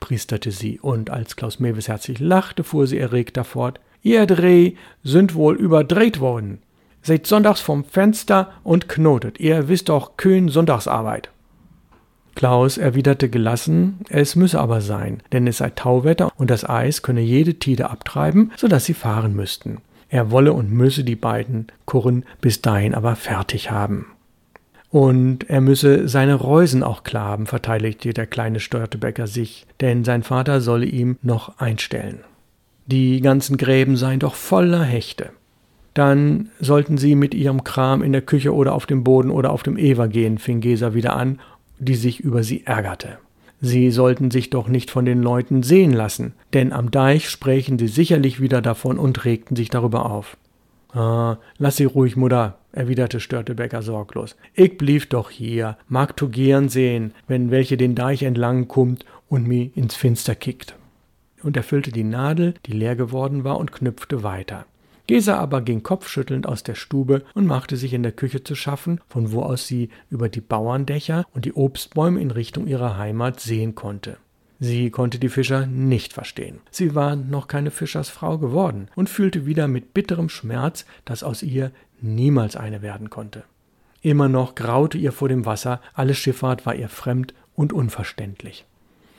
priesterte 0.00 0.50
sie, 0.50 0.79
und 0.81 1.11
als 1.11 1.37
Klaus 1.37 1.61
Mewes 1.61 1.88
herzlich 1.88 2.21
lachte, 2.21 2.65
fuhr 2.65 2.87
sie 2.87 2.99
erregter 2.99 3.45
fort. 3.45 3.81
Ihr 4.03 4.26
Dreh 4.26 4.75
sind 5.03 5.35
wohl 5.35 5.57
überdreht 5.57 6.21
worden. 6.21 6.59
Seht 7.03 7.26
sonntags 7.26 7.61
vom 7.61 7.85
Fenster 7.85 8.53
und 8.62 8.88
knotet. 8.88 9.41
Ihr 9.41 9.69
wisst 9.69 9.88
doch 9.88 10.17
Köhn 10.17 10.49
Sonntagsarbeit. 10.49 11.31
Klaus 12.37 12.76
erwiderte 12.76 13.31
gelassen, 13.31 14.00
es 14.11 14.37
müsse 14.37 14.61
aber 14.61 14.83
sein, 14.83 15.23
denn 15.33 15.47
es 15.47 15.59
sei 15.59 15.71
Tauwetter 15.71 16.31
und 16.37 16.50
das 16.50 16.69
Eis 16.69 17.03
könne 17.03 17.23
jede 17.23 17.55
Tide 17.55 17.88
abtreiben, 17.91 18.53
so 18.57 18.69
dass 18.69 18.85
sie 18.85 18.95
fahren 18.95 19.35
müssten. 19.35 19.79
Er 20.09 20.31
wolle 20.31 20.53
und 20.53 20.71
müsse 20.71 21.03
die 21.03 21.17
beiden 21.17 21.69
Kurren 21.87 22.25
bis 22.41 22.61
dahin 22.62 22.95
aber 22.95 23.17
fertig 23.17 23.71
haben. 23.71 24.07
Und 24.97 25.50
er 25.50 25.61
müsse 25.61 26.09
seine 26.09 26.37
Reusen 26.37 26.83
auch 26.83 27.03
klaben, 27.03 27.45
verteidigte 27.45 28.15
der 28.15 28.26
kleine 28.26 28.61
Störtebecker 28.61 29.26
sich, 29.26 29.67
denn 29.83 30.05
sein 30.05 30.23
Vater 30.23 30.62
solle 30.62 30.87
ihm 30.87 31.19
noch 31.21 31.59
einstellen. 31.59 32.21
Die 32.87 33.21
ganzen 33.21 33.59
Gräben 33.59 33.99
seien 33.99 34.21
doch 34.21 34.35
voller 34.35 34.83
Hechte. 34.83 35.33
Dann 35.93 36.49
sollten 36.61 36.97
sie 36.97 37.15
mit 37.15 37.35
ihrem 37.35 37.62
Kram 37.62 38.03
in 38.03 38.12
der 38.12 38.23
Küche 38.23 38.55
oder 38.55 38.73
auf 38.73 38.87
dem 38.87 39.05
Boden 39.05 39.29
oder 39.29 39.53
auf 39.53 39.62
dem 39.62 39.76
Ewer 39.76 40.09
gehen, 40.09 40.38
fing 40.38 40.62
Gesa 40.62 40.95
wieder 40.95 41.15
an, 41.15 41.41
die 41.79 41.95
sich 41.95 42.21
über 42.21 42.43
sie 42.43 42.65
ärgerte. 42.65 43.19
Sie 43.61 43.91
sollten 43.91 44.31
sich 44.31 44.49
doch 44.49 44.67
nicht 44.67 44.91
von 44.91 45.05
den 45.05 45.21
Leuten 45.21 45.62
sehen 45.62 45.93
lassen, 45.93 46.33
denn 46.55 46.73
am 46.73 46.91
Deich 46.91 47.29
sprächen 47.29 47.79
sie 47.79 47.88
sicherlich 47.88 48.41
wieder 48.41 48.62
davon 48.62 48.99
und 48.99 49.26
regten 49.26 49.57
sich 49.57 49.69
darüber 49.69 50.11
auf. 50.11 50.38
Ah, 50.95 51.37
lass 51.59 51.76
sie 51.76 51.85
ruhig, 51.85 52.17
Mutter, 52.17 52.57
erwiderte 52.76 53.21
Störtebecker 53.21 53.83
sorglos. 53.83 54.37
Ich 54.54 54.76
blieb 54.78 55.11
doch 55.11 55.30
hier, 55.30 55.76
mag 55.88 56.16
tu 56.16 56.28
gern 56.28 56.68
sehen, 56.68 57.12
wenn 57.26 57.50
welche 57.50 57.76
den 57.76 57.95
Deich 57.95 58.23
entlang 58.23 58.68
kummt 58.68 59.04
und 59.28 59.47
mi 59.47 59.73
ins 59.75 59.97
Finster 59.97 60.35
kickt. 60.35 60.76
Und 61.42 61.56
er 61.56 61.62
füllte 61.62 61.92
die 61.92 62.04
Nadel, 62.04 62.54
die 62.66 62.73
leer 62.73 62.97
geworden 62.97 63.45
war, 63.45 63.59
und 63.59 63.73
knüpfte 63.73 64.23
weiter. 64.23 64.66
Gesa 65.06 65.37
aber 65.37 65.62
ging 65.62 65.85
kopfschüttelnd 65.85 66.49
aus 66.49 66.64
der 66.64 66.75
Stube 66.75 67.23
und 67.35 67.47
machte 67.47 67.76
sich 67.76 67.92
in 67.92 68.02
der 68.02 68.12
Küche 68.12 68.42
zu 68.42 68.56
schaffen, 68.56 69.00
von 69.09 69.30
wo 69.30 69.42
aus 69.42 69.66
sie 69.66 69.90
über 70.11 70.28
die 70.28 70.40
Bauerndächer 70.40 71.25
und 71.33 71.45
die 71.45 71.52
Obstbäume 71.52 72.21
in 72.21 72.33
Richtung 72.33 72.66
ihrer 72.66 72.99
Heimat 72.99 73.38
sehen 73.38 73.76
konnte. 73.76 74.16
Sie 74.59 74.91
konnte 74.91 75.19
die 75.19 75.29
Fischer 75.29 75.67
nicht 75.67 76.13
verstehen. 76.13 76.61
Sie 76.71 76.95
war 76.95 77.17
noch 77.17 77.49
keine 77.49 77.71
Fischersfrau 77.71 78.39
geworden 78.39 78.89
und 78.95 79.11
fühlte 79.11 79.45
wieder 79.47 79.69
mit 79.69 79.93
bitterem 79.93 80.29
Schmerz, 80.29 80.87
dass 81.05 81.23
aus 81.23 81.43
ihr 81.43 81.73
niemals 82.01 82.57
eine 82.57 82.83
werden 82.83 83.11
konnte. 83.11 83.45
Immer 84.01 84.29
noch 84.29 84.55
graute 84.55 84.99
ihr 84.99 85.13
vor 85.13 85.29
dem 85.29 85.47
Wasser, 85.47 85.81
alle 85.95 86.15
Schifffahrt 86.15 86.65
war 86.65 86.75
ihr 86.75 86.89
fremd 86.89 87.35
und 87.55 87.73
unverständlich. 87.73 88.65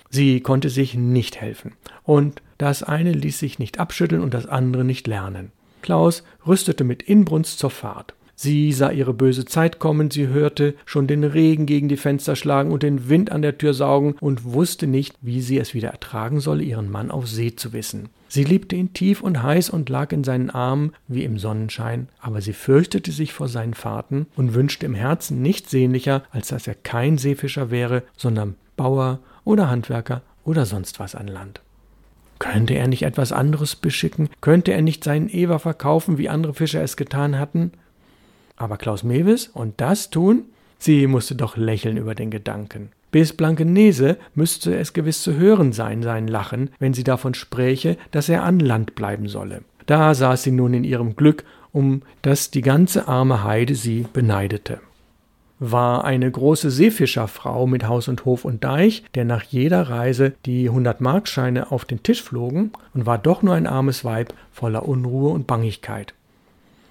Sie 0.10 0.40
konnte 0.40 0.70
sich 0.70 0.96
nicht 0.96 1.42
helfen, 1.42 1.74
und 2.04 2.42
das 2.58 2.84
eine 2.84 3.12
ließ 3.12 3.38
sich 3.38 3.60
nicht 3.60 3.80
abschütteln 3.80 4.22
und 4.22 4.34
das 4.34 4.46
andere 4.46 4.86
nicht 4.86 5.06
lernen. 5.06 5.52
Klaus 5.82 6.24
rüstete 6.46 6.84
mit 6.84 7.04
Inbrunst 7.04 7.60
zur 7.60 7.70
Fahrt. 7.70 8.14
Sie 8.40 8.72
sah 8.72 8.92
ihre 8.92 9.16
böse 9.16 9.46
Zeit 9.46 9.80
kommen, 9.80 10.12
sie 10.12 10.28
hörte 10.28 10.76
schon 10.86 11.08
den 11.08 11.24
Regen 11.24 11.66
gegen 11.66 11.90
die 11.90 11.98
Fenster 11.98 12.36
schlagen 12.36 12.72
und 12.72 12.84
den 12.84 13.10
Wind 13.10 13.32
an 13.32 13.42
der 13.42 13.58
Tür 13.58 13.74
saugen 13.74 14.14
und 14.20 14.44
wusste 14.44 14.86
nicht, 14.86 15.16
wie 15.22 15.42
sie 15.42 15.58
es 15.58 15.74
wieder 15.74 15.90
ertragen 15.90 16.40
solle, 16.40 16.62
ihren 16.62 16.92
Mann 16.92 17.10
auf 17.10 17.28
See 17.28 17.56
zu 17.56 17.74
wissen. 17.74 18.10
Sie 18.28 18.44
liebte 18.44 18.76
ihn 18.76 18.94
tief 18.94 19.22
und 19.22 19.42
heiß 19.42 19.72
und 19.72 19.90
lag 19.90 20.12
in 20.12 20.24
seinen 20.24 20.52
Armen 20.52 20.94
wie 21.08 21.24
im 21.24 21.40
Sonnenschein, 21.40 22.10
aber 22.20 22.42
sie 22.42 22.54
fürchtete 22.54 23.12
sich 23.12 23.34
vor 23.34 23.48
seinen 23.48 23.74
Fahrten 23.74 24.28
und 24.36 24.54
wünschte 24.54 24.86
im 24.86 24.94
Herzen 24.94 25.42
nichts 25.42 25.72
sehnlicher, 25.72 26.22
als 26.30 26.50
dass 26.50 26.68
er 26.68 26.76
kein 26.76 27.18
Seefischer 27.18 27.72
wäre, 27.72 28.04
sondern 28.18 28.54
Bauer 28.76 29.18
oder 29.46 29.68
Handwerker 29.68 30.22
oder 30.44 30.68
sonst 30.68 31.00
was 31.00 31.16
an 31.16 31.28
Land. 31.28 31.62
Könnte 32.38 32.76
er 32.76 32.88
nicht 32.88 33.02
etwas 33.02 33.32
anderes 33.32 33.76
beschicken? 33.76 34.30
Könnte 34.42 34.74
er 34.74 34.84
nicht 34.84 35.04
seinen 35.04 35.28
Ewer 35.28 35.58
verkaufen, 35.58 36.20
wie 36.20 36.30
andere 36.30 36.54
Fischer 36.54 36.84
es 36.84 36.98
getan 36.98 37.40
hatten? 37.40 37.72
Aber 38.58 38.78
Klaus 38.78 39.04
Mewis 39.04 39.48
und 39.48 39.80
das 39.80 40.10
tun? 40.10 40.46
Sie 40.80 41.08
musste 41.08 41.36
doch 41.36 41.58
lächeln 41.58 41.98
über 41.98 42.16
den 42.16 42.30
Gedanken. 42.30 42.90
Bis 43.12 43.34
Blankenese 43.34 44.18
müsste 44.36 44.76
es 44.78 44.94
gewiss 44.94 45.24
zu 45.24 45.36
hören 45.36 45.72
sein, 45.72 46.04
sein 46.04 46.28
Lachen, 46.28 46.72
wenn 46.80 46.94
sie 46.94 47.04
davon 47.04 47.34
spräche, 47.34 47.98
dass 48.12 48.30
er 48.30 48.44
an 48.44 48.60
Land 48.60 48.96
bleiben 48.96 49.30
solle. 49.30 49.62
Da 49.86 50.14
saß 50.14 50.44
sie 50.44 50.52
nun 50.52 50.74
in 50.74 50.84
ihrem 50.84 51.16
Glück, 51.16 51.46
um 51.72 52.02
das 52.22 52.52
die 52.52 52.62
ganze 52.62 53.08
arme 53.08 53.44
Heide 53.44 53.76
sie 53.76 54.06
beneidete 54.12 54.80
war 55.60 56.04
eine 56.04 56.30
große 56.30 56.70
Seefischerfrau 56.70 57.68
mit 57.68 57.88
Haus 57.88 58.08
und 58.08 58.26
Hof 58.26 58.46
und 58.46 58.64
Deich, 58.64 59.04
der 59.16 59.26
nach 59.26 59.44
jeder 59.44 59.90
Reise 59.90 60.34
die 60.46 60.70
100-Markscheine 60.70 61.72
auf 61.72 61.86
den 61.86 62.04
Tisch 62.04 62.22
flogen 62.22 62.72
und 62.94 63.06
war 63.06 63.18
doch 63.18 63.42
nur 63.42 63.56
ein 63.56 63.68
armes 63.68 64.06
Weib 64.06 64.34
voller 64.52 64.88
Unruhe 64.88 65.32
und 65.32 65.48
Bangigkeit. 65.48 66.14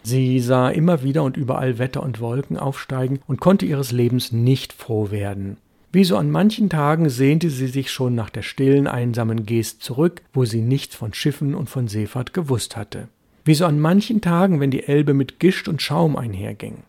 Sie 0.06 0.40
sah 0.40 0.68
immer 0.68 1.02
wieder 1.02 1.22
und 1.24 1.36
überall 1.36 1.78
Wetter 1.78 2.02
und 2.02 2.20
Wolken 2.20 2.56
aufsteigen 2.56 3.20
und 3.26 3.40
konnte 3.40 3.66
ihres 3.66 3.90
Lebens 3.90 4.30
nicht 4.30 4.72
froh 4.72 5.10
werden. 5.10 5.56
Wie 5.90 6.04
so 6.04 6.16
an 6.16 6.30
manchen 6.30 6.68
Tagen 6.68 7.08
sehnte 7.08 7.50
sie 7.50 7.66
sich 7.66 7.90
schon 7.90 8.14
nach 8.14 8.30
der 8.30 8.42
stillen, 8.42 8.86
einsamen 8.86 9.46
Geest 9.46 9.82
zurück, 9.82 10.22
wo 10.32 10.44
sie 10.44 10.60
nichts 10.60 10.94
von 10.94 11.14
Schiffen 11.14 11.54
und 11.54 11.70
von 11.70 11.88
Seefahrt 11.88 12.34
gewusst 12.34 12.76
hatte. 12.76 13.08
Wie 13.44 13.54
so 13.54 13.64
an 13.64 13.80
manchen 13.80 14.20
Tagen, 14.20 14.60
wenn 14.60 14.70
die 14.70 14.84
Elbe 14.84 15.14
mit 15.14 15.40
Gischt 15.40 15.68
und 15.68 15.82
Schaum 15.82 16.16
einherging 16.16 16.82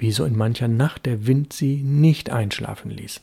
wie 0.00 0.10
so 0.10 0.24
in 0.24 0.36
mancher 0.36 0.66
Nacht 0.66 1.06
der 1.06 1.26
Wind 1.26 1.52
sie 1.52 1.76
nicht 1.76 2.30
einschlafen 2.30 2.90
ließ. 2.90 3.20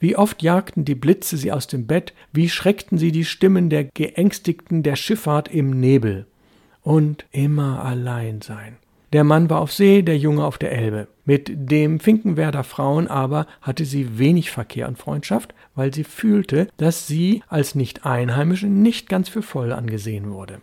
Wie 0.00 0.16
oft 0.16 0.42
jagten 0.42 0.84
die 0.84 0.94
Blitze 0.94 1.36
sie 1.36 1.52
aus 1.52 1.66
dem 1.66 1.86
Bett, 1.86 2.12
wie 2.32 2.48
schreckten 2.48 2.98
sie 2.98 3.12
die 3.12 3.24
Stimmen 3.24 3.70
der 3.70 3.84
Geängstigten 3.84 4.82
der 4.82 4.96
Schifffahrt 4.96 5.48
im 5.48 5.80
Nebel. 5.80 6.26
Und 6.88 7.26
immer 7.32 7.84
allein 7.84 8.40
sein. 8.40 8.76
Der 9.12 9.24
Mann 9.24 9.48
war 9.48 9.60
auf 9.60 9.72
See, 9.72 10.02
der 10.02 10.18
Junge 10.18 10.44
auf 10.44 10.58
der 10.58 10.72
Elbe. 10.72 11.08
Mit 11.24 11.50
dem 11.52 11.98
Finkenwerder 12.00 12.64
Frauen 12.64 13.08
aber 13.08 13.46
hatte 13.62 13.84
sie 13.84 14.18
wenig 14.18 14.50
Verkehr 14.50 14.88
und 14.88 14.98
Freundschaft, 14.98 15.54
weil 15.74 15.94
sie 15.94 16.04
fühlte, 16.04 16.68
dass 16.76 17.06
sie 17.06 17.42
als 17.48 17.74
Nicht-Einheimische 17.74 18.66
nicht 18.66 19.08
ganz 19.08 19.28
für 19.28 19.42
voll 19.42 19.72
angesehen 19.72 20.30
wurde. 20.30 20.60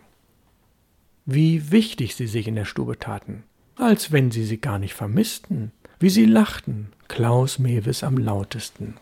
Wie 1.24 1.72
wichtig 1.72 2.14
sie 2.14 2.26
sich 2.26 2.46
in 2.46 2.54
der 2.54 2.64
Stube 2.64 2.98
taten 2.98 3.42
als 3.76 4.10
wenn 4.10 4.30
sie 4.30 4.44
sie 4.44 4.58
gar 4.58 4.78
nicht 4.78 4.94
vermissten, 4.94 5.72
wie 5.98 6.10
sie 6.10 6.24
lachten, 6.24 6.88
Klaus 7.08 7.58
Mewes 7.58 8.02
am 8.02 8.18
lautesten. 8.18 8.96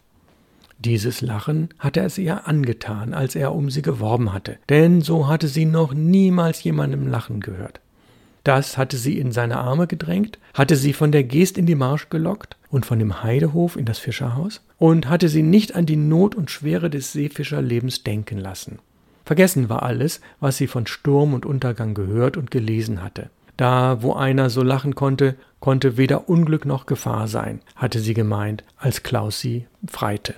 Dieses 0.79 1.21
Lachen 1.21 1.69
hatte 1.79 2.01
es 2.01 2.19
ihr 2.19 2.47
angetan, 2.47 3.15
als 3.15 3.35
er 3.35 3.55
um 3.55 3.71
sie 3.71 3.83
geworben 3.83 4.33
hatte, 4.33 4.59
denn 4.69 5.01
so 5.01 5.29
hatte 5.29 5.49
sie 5.49 5.65
noch 5.65 5.95
niemals 5.95 6.63
jemandem 6.63 7.07
lachen 7.07 7.41
gehört. 7.41 7.81
Das 8.45 8.77
hatte 8.77 8.99
sie 8.99 9.19
in 9.19 9.33
seine 9.33 9.57
Arme 9.57 9.87
gedrängt, 9.87 10.39
hatte 10.53 10.77
sie 10.77 10.93
von 10.93 11.13
der 11.13 11.25
Geest 11.25 11.57
in 11.57 11.65
die 11.65 11.75
Marsch 11.75 12.11
gelockt 12.11 12.59
und 12.69 12.85
von 12.85 12.99
dem 12.99 13.23
Heidehof 13.23 13.77
in 13.77 13.87
das 13.87 13.99
Fischerhaus 13.99 14.63
und 14.79 15.09
hatte 15.09 15.31
sie 15.31 15.43
nicht 15.43 15.75
an 15.75 15.87
die 15.87 15.97
Not 15.97 16.35
und 16.35 16.51
Schwere 16.51 16.91
des 16.91 17.13
Seefischerlebens 17.13 18.03
denken 18.03 18.37
lassen. 18.37 18.81
Vergessen 19.25 19.71
war 19.71 19.83
alles, 19.83 20.21
was 20.41 20.59
sie 20.59 20.67
von 20.67 20.87
Sturm 20.87 21.33
und 21.33 21.47
Untergang 21.47 21.95
gehört 21.95 22.37
und 22.37 22.51
gelesen 22.51 23.03
hatte. 23.03 23.31
Da, 23.57 24.03
wo 24.03 24.13
einer 24.13 24.51
so 24.51 24.63
lachen 24.63 24.95
konnte, 24.95 25.37
konnte 25.61 25.97
weder 25.97 26.29
Unglück 26.29 26.67
noch 26.67 26.85
Gefahr 26.85 27.29
sein, 27.29 27.61
hatte 27.77 28.01
sie 28.01 28.13
gemeint, 28.13 28.65
als 28.77 29.03
Klaus 29.03 29.41
sie 29.41 29.67
freite. 29.87 30.35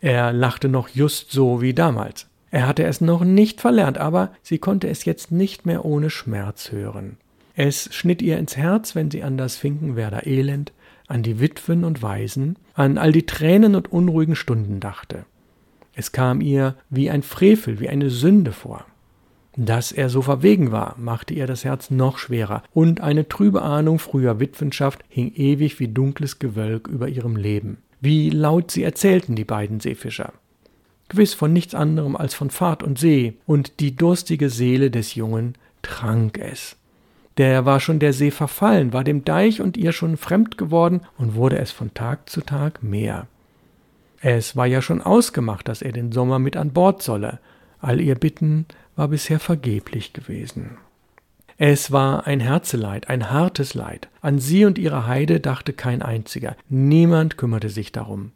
Er 0.00 0.32
lachte 0.32 0.68
noch 0.68 0.88
just 0.88 1.30
so 1.30 1.60
wie 1.60 1.74
damals. 1.74 2.26
Er 2.50 2.66
hatte 2.66 2.84
es 2.84 3.00
noch 3.00 3.22
nicht 3.22 3.60
verlernt, 3.60 3.98
aber 3.98 4.32
sie 4.42 4.58
konnte 4.58 4.88
es 4.88 5.04
jetzt 5.04 5.30
nicht 5.30 5.66
mehr 5.66 5.84
ohne 5.84 6.10
Schmerz 6.10 6.72
hören. 6.72 7.16
Es 7.54 7.94
schnitt 7.94 8.22
ihr 8.22 8.38
ins 8.38 8.56
Herz, 8.56 8.94
wenn 8.94 9.10
sie 9.10 9.22
an 9.22 9.36
das 9.36 9.56
Finkenwerder 9.56 10.26
Elend, 10.26 10.72
an 11.06 11.22
die 11.22 11.40
Witwen 11.40 11.84
und 11.84 12.02
Waisen, 12.02 12.56
an 12.74 12.96
all 12.96 13.12
die 13.12 13.26
Tränen 13.26 13.74
und 13.74 13.92
unruhigen 13.92 14.36
Stunden 14.36 14.80
dachte. 14.80 15.24
Es 15.94 16.12
kam 16.12 16.40
ihr 16.40 16.76
wie 16.88 17.10
ein 17.10 17.22
Frevel, 17.22 17.80
wie 17.80 17.88
eine 17.88 18.10
Sünde 18.10 18.52
vor. 18.52 18.86
Dass 19.56 19.92
er 19.92 20.08
so 20.08 20.22
verwegen 20.22 20.72
war, 20.72 20.94
machte 20.98 21.34
ihr 21.34 21.46
das 21.46 21.64
Herz 21.64 21.90
noch 21.90 22.18
schwerer, 22.18 22.62
und 22.72 23.00
eine 23.00 23.28
trübe 23.28 23.62
Ahnung 23.62 23.98
früher 23.98 24.38
Witwenschaft 24.38 25.04
hing 25.08 25.32
ewig 25.34 25.80
wie 25.80 25.88
dunkles 25.88 26.38
Gewölk 26.38 26.86
über 26.86 27.08
ihrem 27.08 27.36
Leben. 27.36 27.78
Wie 28.00 28.30
laut 28.30 28.70
sie 28.70 28.82
erzählten, 28.82 29.36
die 29.36 29.44
beiden 29.44 29.80
Seefischer. 29.80 30.32
Gewiss 31.08 31.34
von 31.34 31.52
nichts 31.52 31.74
anderem 31.74 32.16
als 32.16 32.34
von 32.34 32.50
Fahrt 32.50 32.82
und 32.82 32.98
See, 32.98 33.34
und 33.46 33.80
die 33.80 33.96
durstige 33.96 34.48
Seele 34.48 34.90
des 34.90 35.14
Jungen 35.14 35.54
trank 35.82 36.38
es. 36.38 36.76
Der 37.36 37.64
war 37.64 37.80
schon 37.80 37.98
der 37.98 38.12
See 38.12 38.30
verfallen, 38.30 38.92
war 38.92 39.04
dem 39.04 39.24
Deich 39.24 39.60
und 39.60 39.76
ihr 39.76 39.92
schon 39.92 40.16
fremd 40.16 40.56
geworden 40.58 41.00
und 41.18 41.34
wurde 41.34 41.58
es 41.58 41.72
von 41.72 41.92
Tag 41.94 42.28
zu 42.28 42.42
Tag 42.42 42.82
mehr. 42.82 43.26
Es 44.20 44.56
war 44.56 44.66
ja 44.66 44.82
schon 44.82 45.00
ausgemacht, 45.00 45.66
dass 45.66 45.82
er 45.82 45.92
den 45.92 46.12
Sommer 46.12 46.38
mit 46.38 46.56
an 46.56 46.72
Bord 46.72 47.02
solle. 47.02 47.38
All 47.80 48.00
ihr 48.00 48.14
Bitten, 48.14 48.66
war 48.96 49.08
bisher 49.08 49.40
vergeblich 49.40 50.12
gewesen. 50.12 50.76
Es 51.62 51.92
war 51.92 52.26
ein 52.26 52.40
Herzeleid, 52.40 53.10
ein 53.10 53.30
hartes 53.30 53.74
Leid. 53.74 54.08
An 54.22 54.38
sie 54.38 54.64
und 54.64 54.78
ihre 54.78 55.06
Heide 55.06 55.40
dachte 55.40 55.74
kein 55.74 56.00
einziger. 56.00 56.56
Niemand 56.70 57.36
kümmerte 57.36 57.68
sich 57.68 57.92
darum. 57.92 58.32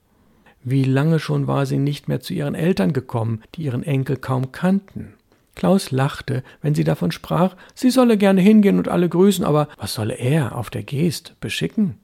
Wie 0.63 0.85
lange 0.85 1.19
schon 1.19 1.47
war 1.47 1.65
sie 1.65 1.79
nicht 1.79 2.07
mehr 2.07 2.21
zu 2.21 2.35
ihren 2.35 2.55
Eltern 2.55 2.93
gekommen, 2.93 3.41
die 3.55 3.63
ihren 3.63 3.83
Enkel 3.83 4.19
kaum 4.19 4.53
kannten. 4.53 5.15
Klaus 5.55 5.91
lachte, 5.91 6.43
wenn 6.61 6.75
sie 6.75 6.85
davon 6.85 7.13
sprach, 7.13 7.57
sie 7.75 7.89
solle 7.89 8.19
gerne 8.19 8.43
hingehen 8.43 8.77
und 8.77 8.89
alle 8.89 9.09
grüßen, 9.09 9.47
aber 9.47 9.69
was 9.79 9.95
solle 9.95 10.19
er 10.19 10.55
auf 10.55 10.69
der 10.69 10.83
Geest 10.83 11.35
beschicken? 11.41 11.95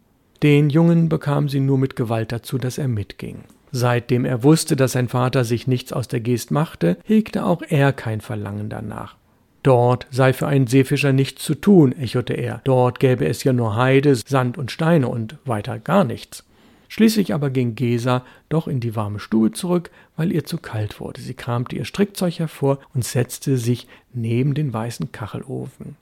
Den 0.43 0.71
Jungen 0.71 1.11
bekam 1.11 1.51
sie 1.51 1.61
nur 1.61 1.77
mit 1.77 1.97
Gewalt 1.97 2.33
dazu, 2.33 2.57
dass 2.57 2.79
er 2.79 2.89
mitging. 2.89 3.45
Seitdem 3.73 4.25
er 4.25 4.43
wusste, 4.43 4.75
dass 4.75 4.93
sein 4.93 5.09
Vater 5.09 5.45
sich 5.45 5.67
nichts 5.67 5.93
aus 5.93 6.09
der 6.09 6.21
Gest 6.21 6.51
machte, 6.51 6.97
hegte 7.05 7.45
auch 7.45 7.61
er 7.69 7.93
kein 7.93 8.23
Verlangen 8.23 8.71
danach. 8.71 9.20
Dort 9.63 10.07
sei 10.11 10.33
für 10.33 10.47
einen 10.47 10.67
Seefischer 10.67 11.13
nichts 11.13 11.45
zu 11.45 11.55
tun, 11.55 11.93
echote 11.93 12.33
er. 12.35 12.63
Dort 12.65 12.99
gäbe 12.99 13.27
es 13.27 13.45
ja 13.45 13.53
nur 13.53 13.77
Heide, 13.77 14.15
Sand 14.17 14.57
und 14.57 14.71
Steine 14.71 15.09
und 15.09 15.37
weiter 15.45 15.79
gar 15.79 16.05
nichts. 16.05 16.45
Schließlich 16.89 17.35
aber 17.35 17.51
ging 17.51 17.77
Gesa 17.77 18.25
doch 18.49 18.67
in 18.67 18.81
die 18.81 18.97
warme 18.97 19.21
Stube 19.21 19.53
zurück, 19.53 19.91
weil 20.17 20.33
ihr 20.33 20.45
zu 20.45 20.59
kalt 20.59 20.99
wurde. 20.99 21.21
Sie 21.21 21.35
kramte 21.35 21.77
ihr 21.77 21.85
Strickzeug 21.85 22.39
hervor 22.39 22.79
und 22.95 23.05
setzte 23.05 23.59
sich 23.59 23.87
neben 24.13 24.55
den 24.55 24.73
weißen 24.73 25.13
Kachelofen. 25.13 25.97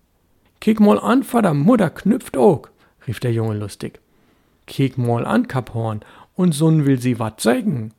Kick 0.60 0.80
mal 0.80 0.98
an, 0.98 1.24
Vater, 1.24 1.52
Mutter 1.52 1.90
knüpft 1.90 2.36
ook, 2.36 2.70
rief 3.06 3.20
der 3.20 3.32
Junge 3.32 3.54
lustig. 3.54 4.00
Kick 4.66 4.96
mal 4.98 5.26
an, 5.26 5.46
Kaphorn, 5.46 6.00
und 6.34 6.52
Sohn 6.52 6.86
will 6.86 7.00
sie 7.00 7.18
wat 7.18 7.40
sagen. 7.40 7.92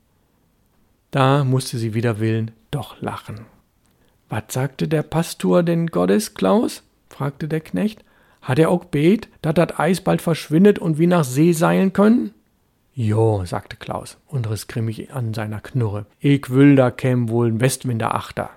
Da 1.12 1.44
musste 1.44 1.78
sie 1.78 1.94
wider 1.94 2.20
Willen 2.20 2.52
doch 2.72 3.02
lachen. 3.02 3.46
Was 4.30 4.44
sagte 4.50 4.88
der 4.88 5.04
Pastor 5.04 5.64
denn 5.64 5.88
Gottes, 5.88 6.36
Klaus? 6.36 6.84
fragte 7.10 7.48
der 7.48 7.62
Knecht. 7.62 8.04
Hat 8.42 8.60
er 8.60 8.70
auch 8.70 8.86
bet, 8.86 9.28
dat 9.42 9.58
dat 9.58 9.80
Eis 9.80 10.02
bald 10.02 10.22
verschwindet 10.22 10.80
und 10.80 10.98
wie 11.00 11.08
nach 11.08 11.24
See 11.24 11.52
seilen 11.52 11.94
können? 11.94 12.34
Jo, 12.94 13.44
sagte 13.46 13.76
Klaus 13.76 14.18
und 14.28 14.50
riss 14.50 14.68
grimmig 14.68 15.12
an 15.14 15.34
seiner 15.34 15.62
Knurre. 15.62 16.06
Ich 16.20 16.50
will, 16.50 16.76
da 16.76 16.92
käm 16.92 17.30
wohl 17.30 17.48
ein 17.48 17.60
Westwinder 17.60 18.14
achter. 18.14 18.50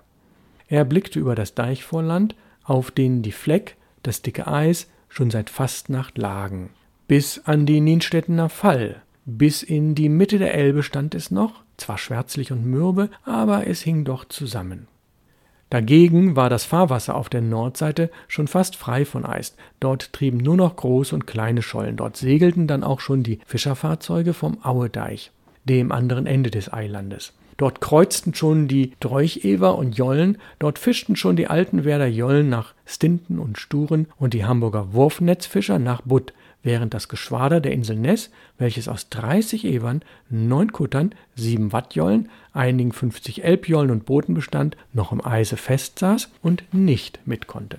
Er 0.68 0.84
blickte 0.84 1.18
über 1.18 1.34
das 1.34 1.54
Deichvorland, 1.54 2.34
auf 2.64 2.90
den 2.90 3.22
die 3.22 3.32
Fleck, 3.32 3.76
das 4.02 4.22
dicke 4.22 4.46
Eis, 4.46 4.88
schon 5.08 5.30
seit 5.30 5.50
Fastnacht 5.50 6.18
lagen. 6.18 6.70
Bis 7.08 7.40
an 7.44 7.66
die 7.66 7.80
Nienstedtener 7.80 8.48
Fall. 8.48 9.02
Bis 9.24 9.62
in 9.62 9.94
die 9.94 10.08
Mitte 10.08 10.38
der 10.38 10.54
Elbe 10.54 10.82
stand 10.82 11.14
es 11.14 11.30
noch, 11.30 11.62
zwar 11.76 11.98
schwärzlich 11.98 12.52
und 12.52 12.66
mürbe, 12.66 13.10
aber 13.24 13.66
es 13.66 13.82
hing 13.82 14.04
doch 14.04 14.24
zusammen. 14.24 14.88
Dagegen 15.72 16.36
war 16.36 16.50
das 16.50 16.66
Fahrwasser 16.66 17.14
auf 17.14 17.30
der 17.30 17.40
Nordseite 17.40 18.10
schon 18.28 18.46
fast 18.46 18.76
frei 18.76 19.06
von 19.06 19.24
Eis. 19.24 19.56
Dort 19.80 20.12
trieben 20.12 20.36
nur 20.36 20.54
noch 20.54 20.76
große 20.76 21.14
und 21.14 21.26
kleine 21.26 21.62
Schollen. 21.62 21.96
Dort 21.96 22.18
segelten 22.18 22.66
dann 22.66 22.84
auch 22.84 23.00
schon 23.00 23.22
die 23.22 23.38
Fischerfahrzeuge 23.46 24.34
vom 24.34 24.62
Auedeich, 24.62 25.30
dem 25.64 25.90
anderen 25.90 26.26
Ende 26.26 26.50
des 26.50 26.70
Eilandes. 26.70 27.32
Dort 27.56 27.80
kreuzten 27.80 28.34
schon 28.34 28.68
die 28.68 28.92
Dreuchever 29.00 29.78
und 29.78 29.96
Jollen, 29.96 30.36
dort 30.58 30.78
fischten 30.78 31.16
schon 31.16 31.36
die 31.36 31.46
alten 31.46 31.84
Werder 31.84 32.06
Jollen 32.06 32.50
nach 32.50 32.74
Stinten 32.84 33.38
und 33.38 33.56
Sturen 33.56 34.08
und 34.18 34.34
die 34.34 34.44
Hamburger 34.44 34.92
Wurfnetzfischer 34.92 35.78
nach 35.78 36.02
Butt, 36.02 36.34
während 36.62 36.94
das 36.94 37.08
Geschwader 37.08 37.60
der 37.60 37.72
Insel 37.72 37.96
Ness, 37.96 38.30
welches 38.58 38.88
aus 38.88 39.08
30 39.08 39.64
Ewern, 39.64 40.02
neun 40.30 40.72
Kuttern, 40.72 41.14
sieben 41.34 41.72
Wattjollen, 41.72 42.28
einigen 42.52 42.92
50 42.92 43.44
Elbjollen 43.44 43.90
und 43.90 44.04
Booten 44.04 44.34
bestand, 44.34 44.76
noch 44.92 45.12
im 45.12 45.24
Eise 45.24 45.56
festsaß 45.56 46.30
und 46.42 46.64
nicht 46.72 47.20
mit 47.26 47.46
konnte. 47.46 47.78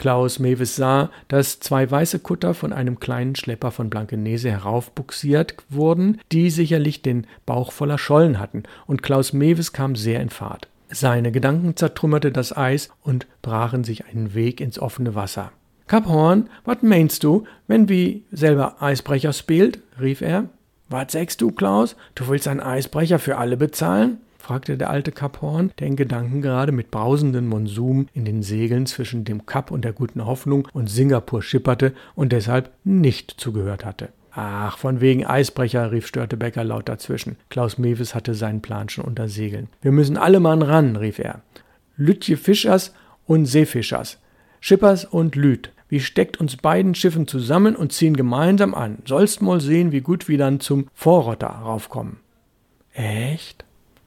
Klaus 0.00 0.38
Mewes 0.38 0.76
sah, 0.76 1.10
dass 1.28 1.60
zwei 1.60 1.90
weiße 1.90 2.20
Kutter 2.20 2.54
von 2.54 2.72
einem 2.72 3.00
kleinen 3.00 3.36
Schlepper 3.36 3.70
von 3.70 3.90
Blankenese 3.90 4.50
heraufbuxiert 4.50 5.56
wurden, 5.68 6.18
die 6.32 6.48
sicherlich 6.48 7.02
den 7.02 7.26
Bauch 7.44 7.70
voller 7.70 7.98
Schollen 7.98 8.38
hatten, 8.38 8.62
und 8.86 9.02
Klaus 9.02 9.34
Mewes 9.34 9.74
kam 9.74 9.96
sehr 9.96 10.20
in 10.22 10.30
Fahrt. 10.30 10.68
Seine 10.88 11.30
Gedanken 11.32 11.76
zertrümmerte 11.76 12.32
das 12.32 12.56
Eis 12.56 12.88
und 13.02 13.26
brachen 13.42 13.84
sich 13.84 14.06
einen 14.06 14.32
Weg 14.32 14.62
ins 14.62 14.78
offene 14.78 15.14
Wasser. 15.14 15.52
Kap 15.90 16.06
Horn, 16.06 16.48
wat 16.64 16.84
meinst 16.84 17.24
du, 17.24 17.48
wenn 17.66 17.88
wie 17.88 18.22
selber 18.30 18.80
Eisbrecher 18.80 19.32
spielt? 19.32 19.80
rief 20.00 20.20
er. 20.20 20.44
Wat 20.88 21.10
sagst 21.10 21.40
du, 21.40 21.50
Klaus? 21.50 21.96
Du 22.14 22.28
willst 22.28 22.46
einen 22.46 22.60
Eisbrecher 22.60 23.18
für 23.18 23.38
alle 23.38 23.56
bezahlen? 23.56 24.18
fragte 24.38 24.78
der 24.78 24.90
alte 24.90 25.10
Kap 25.10 25.42
Horn, 25.42 25.72
der 25.80 25.88
in 25.88 25.96
Gedanken 25.96 26.42
gerade 26.42 26.70
mit 26.70 26.92
brausenden 26.92 27.48
Monsum 27.48 28.06
in 28.14 28.24
den 28.24 28.44
Segeln 28.44 28.86
zwischen 28.86 29.24
dem 29.24 29.46
Kap 29.46 29.72
und 29.72 29.84
der 29.84 29.92
guten 29.92 30.24
Hoffnung 30.24 30.68
und 30.72 30.88
Singapur 30.88 31.42
schipperte 31.42 31.92
und 32.14 32.30
deshalb 32.30 32.70
nicht 32.84 33.34
zugehört 33.40 33.84
hatte. 33.84 34.10
Ach, 34.30 34.78
von 34.78 35.00
wegen 35.00 35.26
Eisbrecher, 35.26 35.90
rief 35.90 36.06
Störtebecker 36.06 36.62
laut 36.62 36.88
dazwischen. 36.88 37.34
Klaus 37.48 37.78
Mewes 37.78 38.14
hatte 38.14 38.34
seinen 38.34 38.62
Plan 38.62 38.88
schon 38.90 39.06
unter 39.06 39.28
Segeln. 39.28 39.66
Wir 39.82 39.90
müssen 39.90 40.16
alle 40.16 40.38
Mann 40.38 40.62
ran, 40.62 40.94
rief 40.94 41.18
er. 41.18 41.40
Lütje 41.96 42.36
Fischers 42.36 42.94
und 43.26 43.46
Seefischers. 43.46 44.18
Schippers 44.60 45.04
und 45.04 45.34
Lüt. 45.34 45.72
Wie 45.90 46.00
steckt 46.00 46.40
uns 46.40 46.56
beiden 46.56 46.94
Schiffen 46.94 47.26
zusammen 47.26 47.74
und 47.74 47.92
ziehen 47.92 48.16
gemeinsam 48.16 48.74
an. 48.74 48.98
Sollst 49.04 49.42
mal 49.42 49.60
sehen, 49.60 49.90
wie 49.90 50.00
gut 50.00 50.28
wir 50.28 50.38
dann 50.38 50.60
zum 50.60 50.86
Vorrotter 50.94 51.48
raufkommen. 51.48 52.18
Echt? 52.92 53.64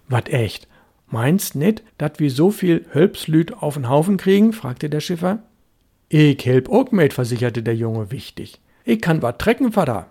Wat 0.07 0.29
echt? 0.29 0.67
Meinst 1.07 1.55
nit, 1.55 1.83
dat 1.97 2.19
wir 2.19 2.31
so 2.31 2.51
viel 2.51 2.85
Hölpslüt 2.93 3.53
auf'n 3.55 3.89
Haufen 3.89 4.17
kriegen? 4.17 4.53
fragte 4.53 4.89
der 4.89 5.01
Schiffer. 5.01 5.39
Ich 6.07 6.45
help 6.45 6.69
ook 6.69 6.93
mit, 6.93 7.13
versicherte 7.13 7.61
der 7.63 7.75
Junge 7.75 8.11
wichtig. 8.11 8.61
Ich 8.85 9.01
kann 9.01 9.21
wat 9.21 9.39
trecken, 9.39 9.73
Vater. 9.73 10.07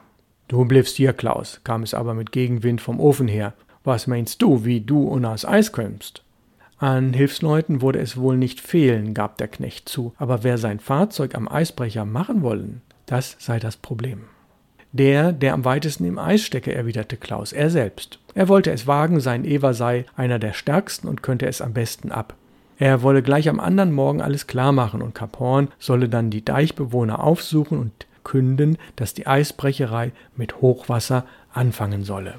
Du 0.49 0.67
bliebst 0.67 0.97
hier, 0.97 1.15
Klaus, 1.15 1.61
kam 1.65 1.83
es 1.83 1.95
aber 1.95 2.13
mit 2.13 2.33
Gegenwind 2.33 2.83
vom 2.83 3.01
Ofen 3.01 3.29
her. 3.29 3.55
Was 3.83 4.07
meinst 4.07 4.43
du, 4.43 4.67
wie 4.67 4.83
du 4.83 5.05
unas 5.09 5.47
Eis 5.47 5.73
kömmst? 5.73 6.23
An 6.83 7.13
Hilfsleuten 7.13 7.81
wurde 7.81 8.01
es 8.01 8.17
wohl 8.17 8.37
nicht 8.37 8.61
fehlen, 8.61 9.15
gab 9.15 9.39
der 9.39 9.47
Knecht 9.47 9.89
zu, 9.89 10.15
aber 10.17 10.43
wer 10.43 10.59
sein 10.59 10.81
Fahrzeug 10.81 11.37
am 11.37 11.47
Eisbrecher 11.47 12.05
machen 12.05 12.43
wollen, 12.43 12.83
das 13.07 13.37
sei 13.39 13.61
das 13.61 13.77
Problem. 13.77 14.23
Der, 14.91 15.31
der 15.31 15.55
am 15.55 15.65
weitesten 15.65 16.05
im 16.07 16.19
Eis 16.19 16.43
stecke, 16.43 16.75
erwiderte 16.75 17.17
Klaus, 17.17 17.53
er 17.53 17.71
selbst. 17.71 18.19
Er 18.35 18.49
wollte 18.49 18.73
es 18.73 18.89
wagen, 18.89 19.21
sein 19.21 19.45
Ewer 19.45 19.75
sei 19.75 20.07
einer 20.17 20.41
der 20.41 20.55
stärksten 20.55 21.07
und 21.07 21.23
könnte 21.23 21.47
es 21.47 21.63
am 21.63 21.73
besten 21.73 22.11
ab. 22.11 22.35
Er 22.81 23.03
wolle 23.03 23.23
gleich 23.23 23.49
am 23.49 23.61
anderen 23.61 23.93
Morgen 23.93 24.21
alles 24.21 24.49
klar 24.49 24.73
machen 24.73 25.03
und 25.03 25.15
Kap 25.15 25.39
Horn 25.39 25.69
solle 25.79 26.09
dann 26.09 26.31
die 26.31 26.45
Deichbewohner 26.45 27.23
aufsuchen 27.23 27.79
und 27.79 27.93
künden, 28.25 28.77
dass 28.97 29.15
die 29.15 29.29
Eisbrecherei 29.29 30.11
mit 30.35 30.61
Hochwasser 30.61 31.27
anfangen 31.53 32.03
solle. 32.03 32.35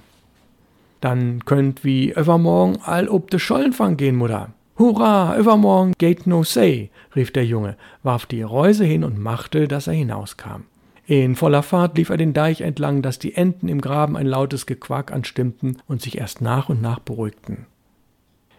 Dann 1.03 1.43
könnt 1.43 1.83
wie 1.83 2.11
übermorgen 2.11 2.77
all 2.81 3.09
ob 3.09 3.29
de 3.29 3.37
Schollenfang 3.37 3.97
gehen, 3.97 4.15
Mutter. 4.15 4.53
Hurra, 4.79 5.37
übermorgen 5.37 5.91
geht 5.97 6.27
no 6.27 6.45
say, 6.45 6.91
rief 7.13 7.31
der 7.31 7.45
Junge, 7.45 7.75
warf 8.03 8.25
die 8.25 8.41
Reuse 8.41 8.85
hin 8.85 9.03
und 9.03 9.19
machte, 9.19 9.67
dass 9.67 9.87
er 9.87 9.93
hinauskam. 9.95 10.61
In 11.05 11.35
voller 11.35 11.61
Fahrt 11.61 11.97
lief 11.97 12.09
er 12.09 12.15
den 12.15 12.31
Deich 12.31 12.61
entlang, 12.61 13.01
dass 13.01 13.19
die 13.19 13.35
Enten 13.35 13.67
im 13.67 13.81
Graben 13.81 14.15
ein 14.15 14.27
lautes 14.27 14.65
Gequack 14.65 15.11
anstimmten 15.11 15.75
und 15.89 16.01
sich 16.01 16.19
erst 16.19 16.39
nach 16.39 16.69
und 16.69 16.81
nach 16.81 16.99
beruhigten. 16.99 17.65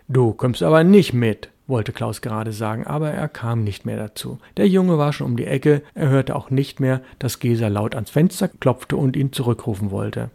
Du 0.08 0.34
kommst 0.34 0.62
aber 0.62 0.84
nicht 0.84 1.14
mit, 1.14 1.48
wollte 1.66 1.92
Klaus 1.92 2.20
gerade 2.20 2.52
sagen, 2.52 2.86
aber 2.86 3.10
er 3.10 3.28
kam 3.28 3.64
nicht 3.64 3.86
mehr 3.86 3.96
dazu. 3.96 4.38
Der 4.58 4.68
Junge 4.68 4.98
war 4.98 5.14
schon 5.14 5.28
um 5.28 5.36
die 5.38 5.46
Ecke, 5.46 5.80
er 5.94 6.10
hörte 6.10 6.36
auch 6.36 6.50
nicht 6.50 6.78
mehr, 6.78 7.00
dass 7.18 7.38
Geser 7.38 7.70
laut 7.70 7.94
ans 7.94 8.10
Fenster 8.10 8.48
klopfte 8.48 8.98
und 8.98 9.16
ihn 9.16 9.32
zurückrufen 9.32 9.90
wollte. 9.90 10.28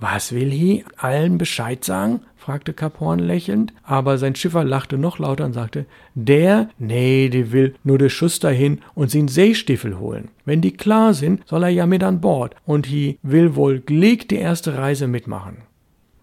Was 0.00 0.32
will 0.32 0.50
hi? 0.50 0.84
Allen 0.96 1.38
Bescheid 1.38 1.84
sagen? 1.84 2.20
fragte 2.36 2.72
Kaphorn 2.72 3.18
lächelnd, 3.18 3.74
aber 3.82 4.16
sein 4.16 4.34
Schiffer 4.34 4.64
lachte 4.64 4.96
noch 4.96 5.18
lauter 5.18 5.44
und 5.44 5.52
sagte, 5.52 5.86
der? 6.14 6.70
Nee, 6.78 7.28
die 7.28 7.52
will 7.52 7.74
nur 7.84 7.98
de 7.98 8.08
Schuster 8.08 8.50
hin 8.50 8.80
und 8.94 9.10
sin 9.10 9.28
Seestiefel 9.28 9.98
holen. 9.98 10.28
Wenn 10.44 10.62
die 10.62 10.72
klar 10.72 11.12
sind, 11.12 11.46
soll 11.46 11.64
er 11.64 11.68
ja 11.68 11.84
mit 11.84 12.02
an 12.02 12.20
Bord 12.20 12.54
und 12.64 12.86
hi 12.86 13.18
will 13.22 13.54
wohl 13.54 13.80
glieg 13.80 14.28
die 14.28 14.36
erste 14.36 14.78
Reise 14.78 15.08
mitmachen. 15.08 15.58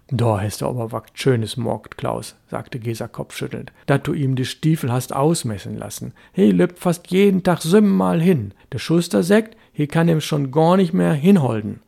Da 0.08 0.40
hast 0.42 0.62
du 0.62 0.68
aber 0.68 0.92
wagt 0.92 1.20
schönes 1.20 1.58
morgt, 1.58 1.98
Klaus, 1.98 2.36
sagte 2.48 2.80
Geser 2.80 3.08
kopfschüttelnd, 3.08 3.74
dat 3.88 4.08
du 4.08 4.14
ihm 4.14 4.36
die 4.36 4.46
Stiefel 4.46 4.92
hast 4.92 5.14
ausmessen 5.16 5.78
lassen. 5.78 6.14
He 6.32 6.52
löpt 6.52 6.80
fast 6.80 7.12
jeden 7.12 7.44
Tag 7.44 7.62
siebenmal 7.62 8.22
hin. 8.22 8.54
Der 8.72 8.80
Schuster 8.80 9.24
sagt, 9.24 9.58
he 9.74 9.88
kann 9.88 10.08
ihm 10.08 10.22
schon 10.22 10.52
gar 10.52 10.78
nicht 10.78 10.94
mehr 10.94 11.14
hinholden. 11.14 11.82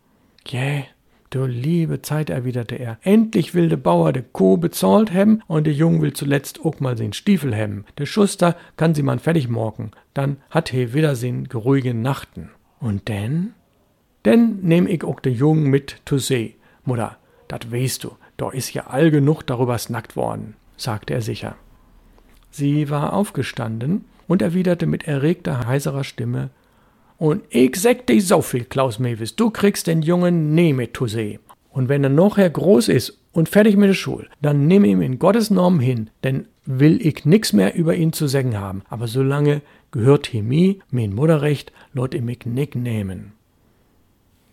Jäh, 0.48 0.86
Du 1.30 1.46
liebe 1.46 2.02
Zeit, 2.02 2.30
erwiderte 2.30 2.76
er. 2.76 2.98
Endlich 3.02 3.54
will 3.54 3.68
der 3.68 3.78
Bauer 3.78 4.14
de 4.14 4.24
Kuh 4.32 4.58
bezahlt 4.58 5.12
hebben 5.12 5.44
und 5.48 5.66
der 5.66 5.74
Jung 5.74 6.02
will 6.02 6.14
zuletzt 6.14 6.64
auch 6.64 6.80
mal 6.80 6.96
den 6.96 7.12
Stiefel 7.12 7.54
hebben. 7.54 7.86
Der 7.98 8.06
Schuster 8.06 8.56
kann 8.78 8.96
sie 8.96 9.04
man 9.04 9.20
fertig 9.20 9.50
morgen. 9.50 9.92
Dann 10.14 10.38
hat 10.50 10.70
he 10.70 10.94
wieder 10.94 11.16
sin 11.16 11.50
geruhige 11.50 11.94
Nachten. 11.94 12.50
Und 12.80 13.10
denn? 13.10 13.54
Denn 14.24 14.60
nehm 14.62 14.88
ich 14.88 15.04
auch 15.04 15.20
de 15.20 15.34
Jung 15.34 15.64
mit 15.64 16.02
zu 16.06 16.18
See. 16.18 16.56
Mutter, 16.86 17.18
dat 17.50 17.72
weißt 17.72 18.06
du, 18.06 18.12
da 18.38 18.50
is 18.52 18.72
ja 18.72 18.88
all 18.88 19.12
genug 19.12 19.44
darüber 19.44 19.78
snackt 19.78 20.16
worden, 20.16 20.56
sagte 20.78 21.14
er 21.14 21.22
sicher. 21.22 21.56
Sie 22.52 22.90
war 22.90 23.14
aufgestanden 23.14 24.06
und 24.28 24.42
erwiderte 24.42 24.86
mit 24.86 25.08
erregter, 25.08 25.68
heiserer 25.68 26.04
Stimme 26.04 26.50
und 27.18 27.44
ich 27.50 27.76
sag 27.76 28.06
dir 28.06 28.22
so 28.22 28.42
viel, 28.42 28.66
Klaus 28.66 29.00
Mewis, 29.00 29.36
du 29.36 29.50
kriegst 29.50 29.88
den 29.88 30.02
Jungen 30.02 30.54
nie 30.54 30.74
mit 30.74 30.96
zu 30.96 31.08
see. 31.08 31.40
Und 31.72 31.90
wenn 31.90 32.04
er 32.04 32.10
nachher 32.10 32.50
groß 32.50 32.90
ist 32.90 33.20
und 33.34 33.50
fertig 33.50 33.76
mit 33.76 33.90
der 33.90 33.94
Schule, 33.94 34.28
dann 34.42 34.68
nimm 34.68 34.84
ihm 34.86 35.02
in 35.02 35.20
Gottes 35.20 35.50
Namen 35.50 35.80
hin, 35.80 36.10
denn 36.24 36.48
will 36.66 37.06
ich 37.06 37.26
nix 37.26 37.54
mehr 37.54 37.76
über 37.76 37.96
ihn 37.96 38.14
zu 38.14 38.28
sagen 38.28 38.58
haben. 38.58 38.84
Aber 38.90 39.08
solange 39.08 39.62
gehört 39.92 40.28
he 40.28 40.42
mi, 40.42 40.80
mein 40.92 41.14
Mutterrecht, 41.14 41.72
lot 41.94 42.14
ihm 42.14 42.30
ich 42.30 42.46
nick 42.46 42.76
nehmen. 42.76 43.34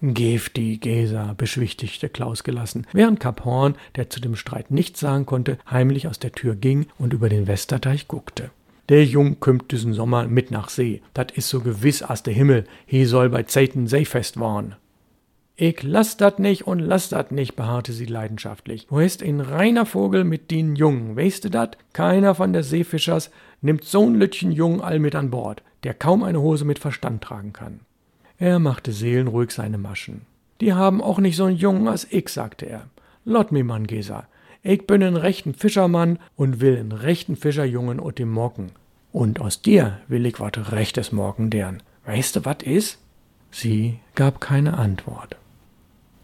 Gifti, 0.03 0.77
Gesa, 0.77 1.35
beschwichtigte 1.35 2.11
Klaus 2.11 2.45
gelassen, 2.45 2.87
während 2.93 3.21
Kap 3.21 3.45
Horn, 3.45 3.75
der 3.97 4.11
zu 4.11 4.21
dem 4.21 4.37
Streit 4.37 4.71
nichts 4.71 5.01
sagen 5.01 5.25
konnte, 5.25 5.59
heimlich 5.71 6.09
aus 6.09 6.19
der 6.19 6.33
Tür 6.33 6.55
ging 6.57 6.87
und 6.99 7.15
über 7.15 7.31
den 7.31 7.47
Westerteich 7.47 8.07
guckte. 8.07 8.51
Der 8.89 9.05
Jung 9.05 9.41
kümmt 9.41 9.73
diesen 9.73 9.95
Sommer 9.95 10.27
mit 10.27 10.51
nach 10.51 10.69
See. 10.69 11.01
Dat 11.15 11.33
is 11.33 11.49
so 11.49 11.61
gewiss 11.61 12.03
as 12.03 12.23
der 12.23 12.35
Himmel. 12.35 12.65
He 12.85 13.07
soll 13.07 13.31
bei 13.31 13.45
Zeiten 13.45 13.87
Seefest 13.87 14.39
warn. 14.39 14.77
Ich 15.57 15.85
lass 15.85 16.17
dat 16.17 16.41
nicht 16.41 16.67
und 16.67 16.81
lass 16.81 17.09
dat 17.09 17.31
nicht, 17.31 17.55
beharrte 17.55 17.93
sie 17.93 18.07
leidenschaftlich. 18.07 18.89
Du 18.89 18.99
ist 18.99 19.23
ein 19.23 19.41
reiner 19.41 19.87
Vogel 19.87 20.25
mit 20.25 20.51
den 20.51 20.75
Jungen, 20.75 21.17
weißt 21.17 21.45
du 21.45 21.49
dat? 21.49 21.79
Keiner 21.93 22.35
von 22.35 22.53
der 22.53 22.65
Seefischers 22.65 23.31
nimmt 23.63 23.85
so'n 23.85 24.17
Lütchen 24.17 24.51
Jungen 24.51 24.81
all 24.81 24.99
mit 24.99 25.15
an 25.15 25.31
Bord, 25.31 25.63
der 25.85 25.95
kaum 25.95 26.25
eine 26.25 26.41
Hose 26.41 26.65
mit 26.65 26.81
Verstand 26.81 27.23
tragen 27.23 27.53
kann. 27.53 27.81
Er 28.37 28.59
machte 28.59 28.91
seelenruhig 28.91 29.53
seine 29.53 29.79
Maschen. 29.79 30.23
Die 30.61 30.73
haben 30.73 31.01
auch 31.01 31.21
nicht 31.21 31.41
so'n 31.41 31.51
Jungen 31.51 31.87
als 31.87 32.07
ich, 32.11 32.29
sagte 32.29 32.67
er. 32.67 32.89
Lot 33.25 33.53
mi 33.53 33.63
Mann, 33.63 33.87
Gesa. 33.87 34.27
Ich 34.67 34.87
bin 34.87 35.03
ein 35.03 35.17
rechten 35.17 35.53
Fischermann 35.53 36.19
und 36.37 36.59
will 36.63 36.79
einen 36.79 36.93
rechten 36.93 37.37
Fischerjungen 37.37 38.01
und 38.01 38.19
dem 38.19 38.31
Morgen. 38.31 38.71
Und 39.13 39.39
aus 39.39 39.61
dir 39.61 39.99
will 40.09 40.25
ich 40.25 40.41
wat 40.41 40.73
rechtes 40.73 41.13
Morgen 41.13 41.51
deren. 41.51 41.83
Weißt 42.07 42.35
du, 42.35 42.47
wat 42.47 42.63
is? 42.63 42.97
Sie 43.51 43.99
gab 44.15 44.41
keine 44.41 44.79
Antwort. 44.79 45.37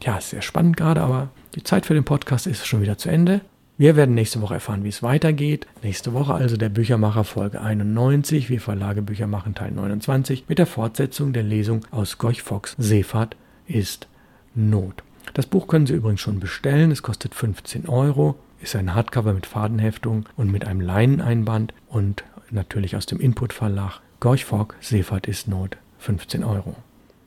Tja, 0.00 0.16
ist 0.16 0.30
sehr 0.30 0.40
spannend 0.40 0.78
gerade, 0.78 1.02
aber 1.02 1.28
die 1.54 1.62
Zeit 1.64 1.84
für 1.84 1.92
den 1.92 2.04
Podcast 2.04 2.46
ist 2.46 2.66
schon 2.66 2.80
wieder 2.80 2.96
zu 2.96 3.10
Ende. 3.10 3.42
Wir 3.76 3.94
werden 3.94 4.14
nächste 4.14 4.40
Woche 4.40 4.54
erfahren, 4.54 4.84
wie 4.84 4.88
es 4.88 5.02
weitergeht. 5.02 5.66
Nächste 5.82 6.14
Woche 6.14 6.32
also 6.32 6.56
der 6.56 6.70
Büchermacher 6.70 7.24
Folge 7.24 7.60
91, 7.60 8.48
wir 8.48 8.62
Verlage 8.62 9.02
Bücher 9.02 9.26
machen 9.26 9.54
Teil 9.54 9.72
29 9.72 10.44
mit 10.48 10.58
der 10.58 10.66
Fortsetzung 10.66 11.34
der 11.34 11.42
Lesung 11.42 11.84
aus 11.90 12.16
Gorch 12.16 12.40
Fox 12.40 12.74
Seefahrt 12.78 13.36
ist 13.66 14.08
Not. 14.54 15.02
Das 15.34 15.46
Buch 15.46 15.68
können 15.68 15.86
Sie 15.86 15.94
übrigens 15.94 16.20
schon 16.20 16.40
bestellen. 16.40 16.90
Es 16.90 17.02
kostet 17.02 17.34
15 17.34 17.88
Euro, 17.88 18.36
ist 18.60 18.76
ein 18.76 18.94
Hardcover 18.94 19.32
mit 19.32 19.46
Fadenheftung 19.46 20.28
und 20.36 20.50
mit 20.50 20.66
einem 20.66 20.80
Leineneinband 20.80 21.72
und 21.88 22.24
natürlich 22.50 22.96
aus 22.96 23.06
dem 23.06 23.20
Input 23.20 23.52
Verlag. 23.52 24.00
Gorch 24.18 24.44
Fogg, 24.44 24.74
Seefahrt 24.80 25.28
ist 25.28 25.48
Not, 25.48 25.76
15 25.98 26.44
Euro. 26.44 26.76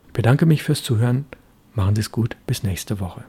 Ich 0.08 0.14
bedanke 0.14 0.46
mich 0.46 0.64
fürs 0.64 0.84
Zuhören. 0.84 1.26
Machen 1.74 1.96
Sie 1.96 2.02
es 2.02 2.12
gut. 2.12 2.36
Bis 2.46 2.62
nächste 2.64 3.00
Woche. 3.00 3.24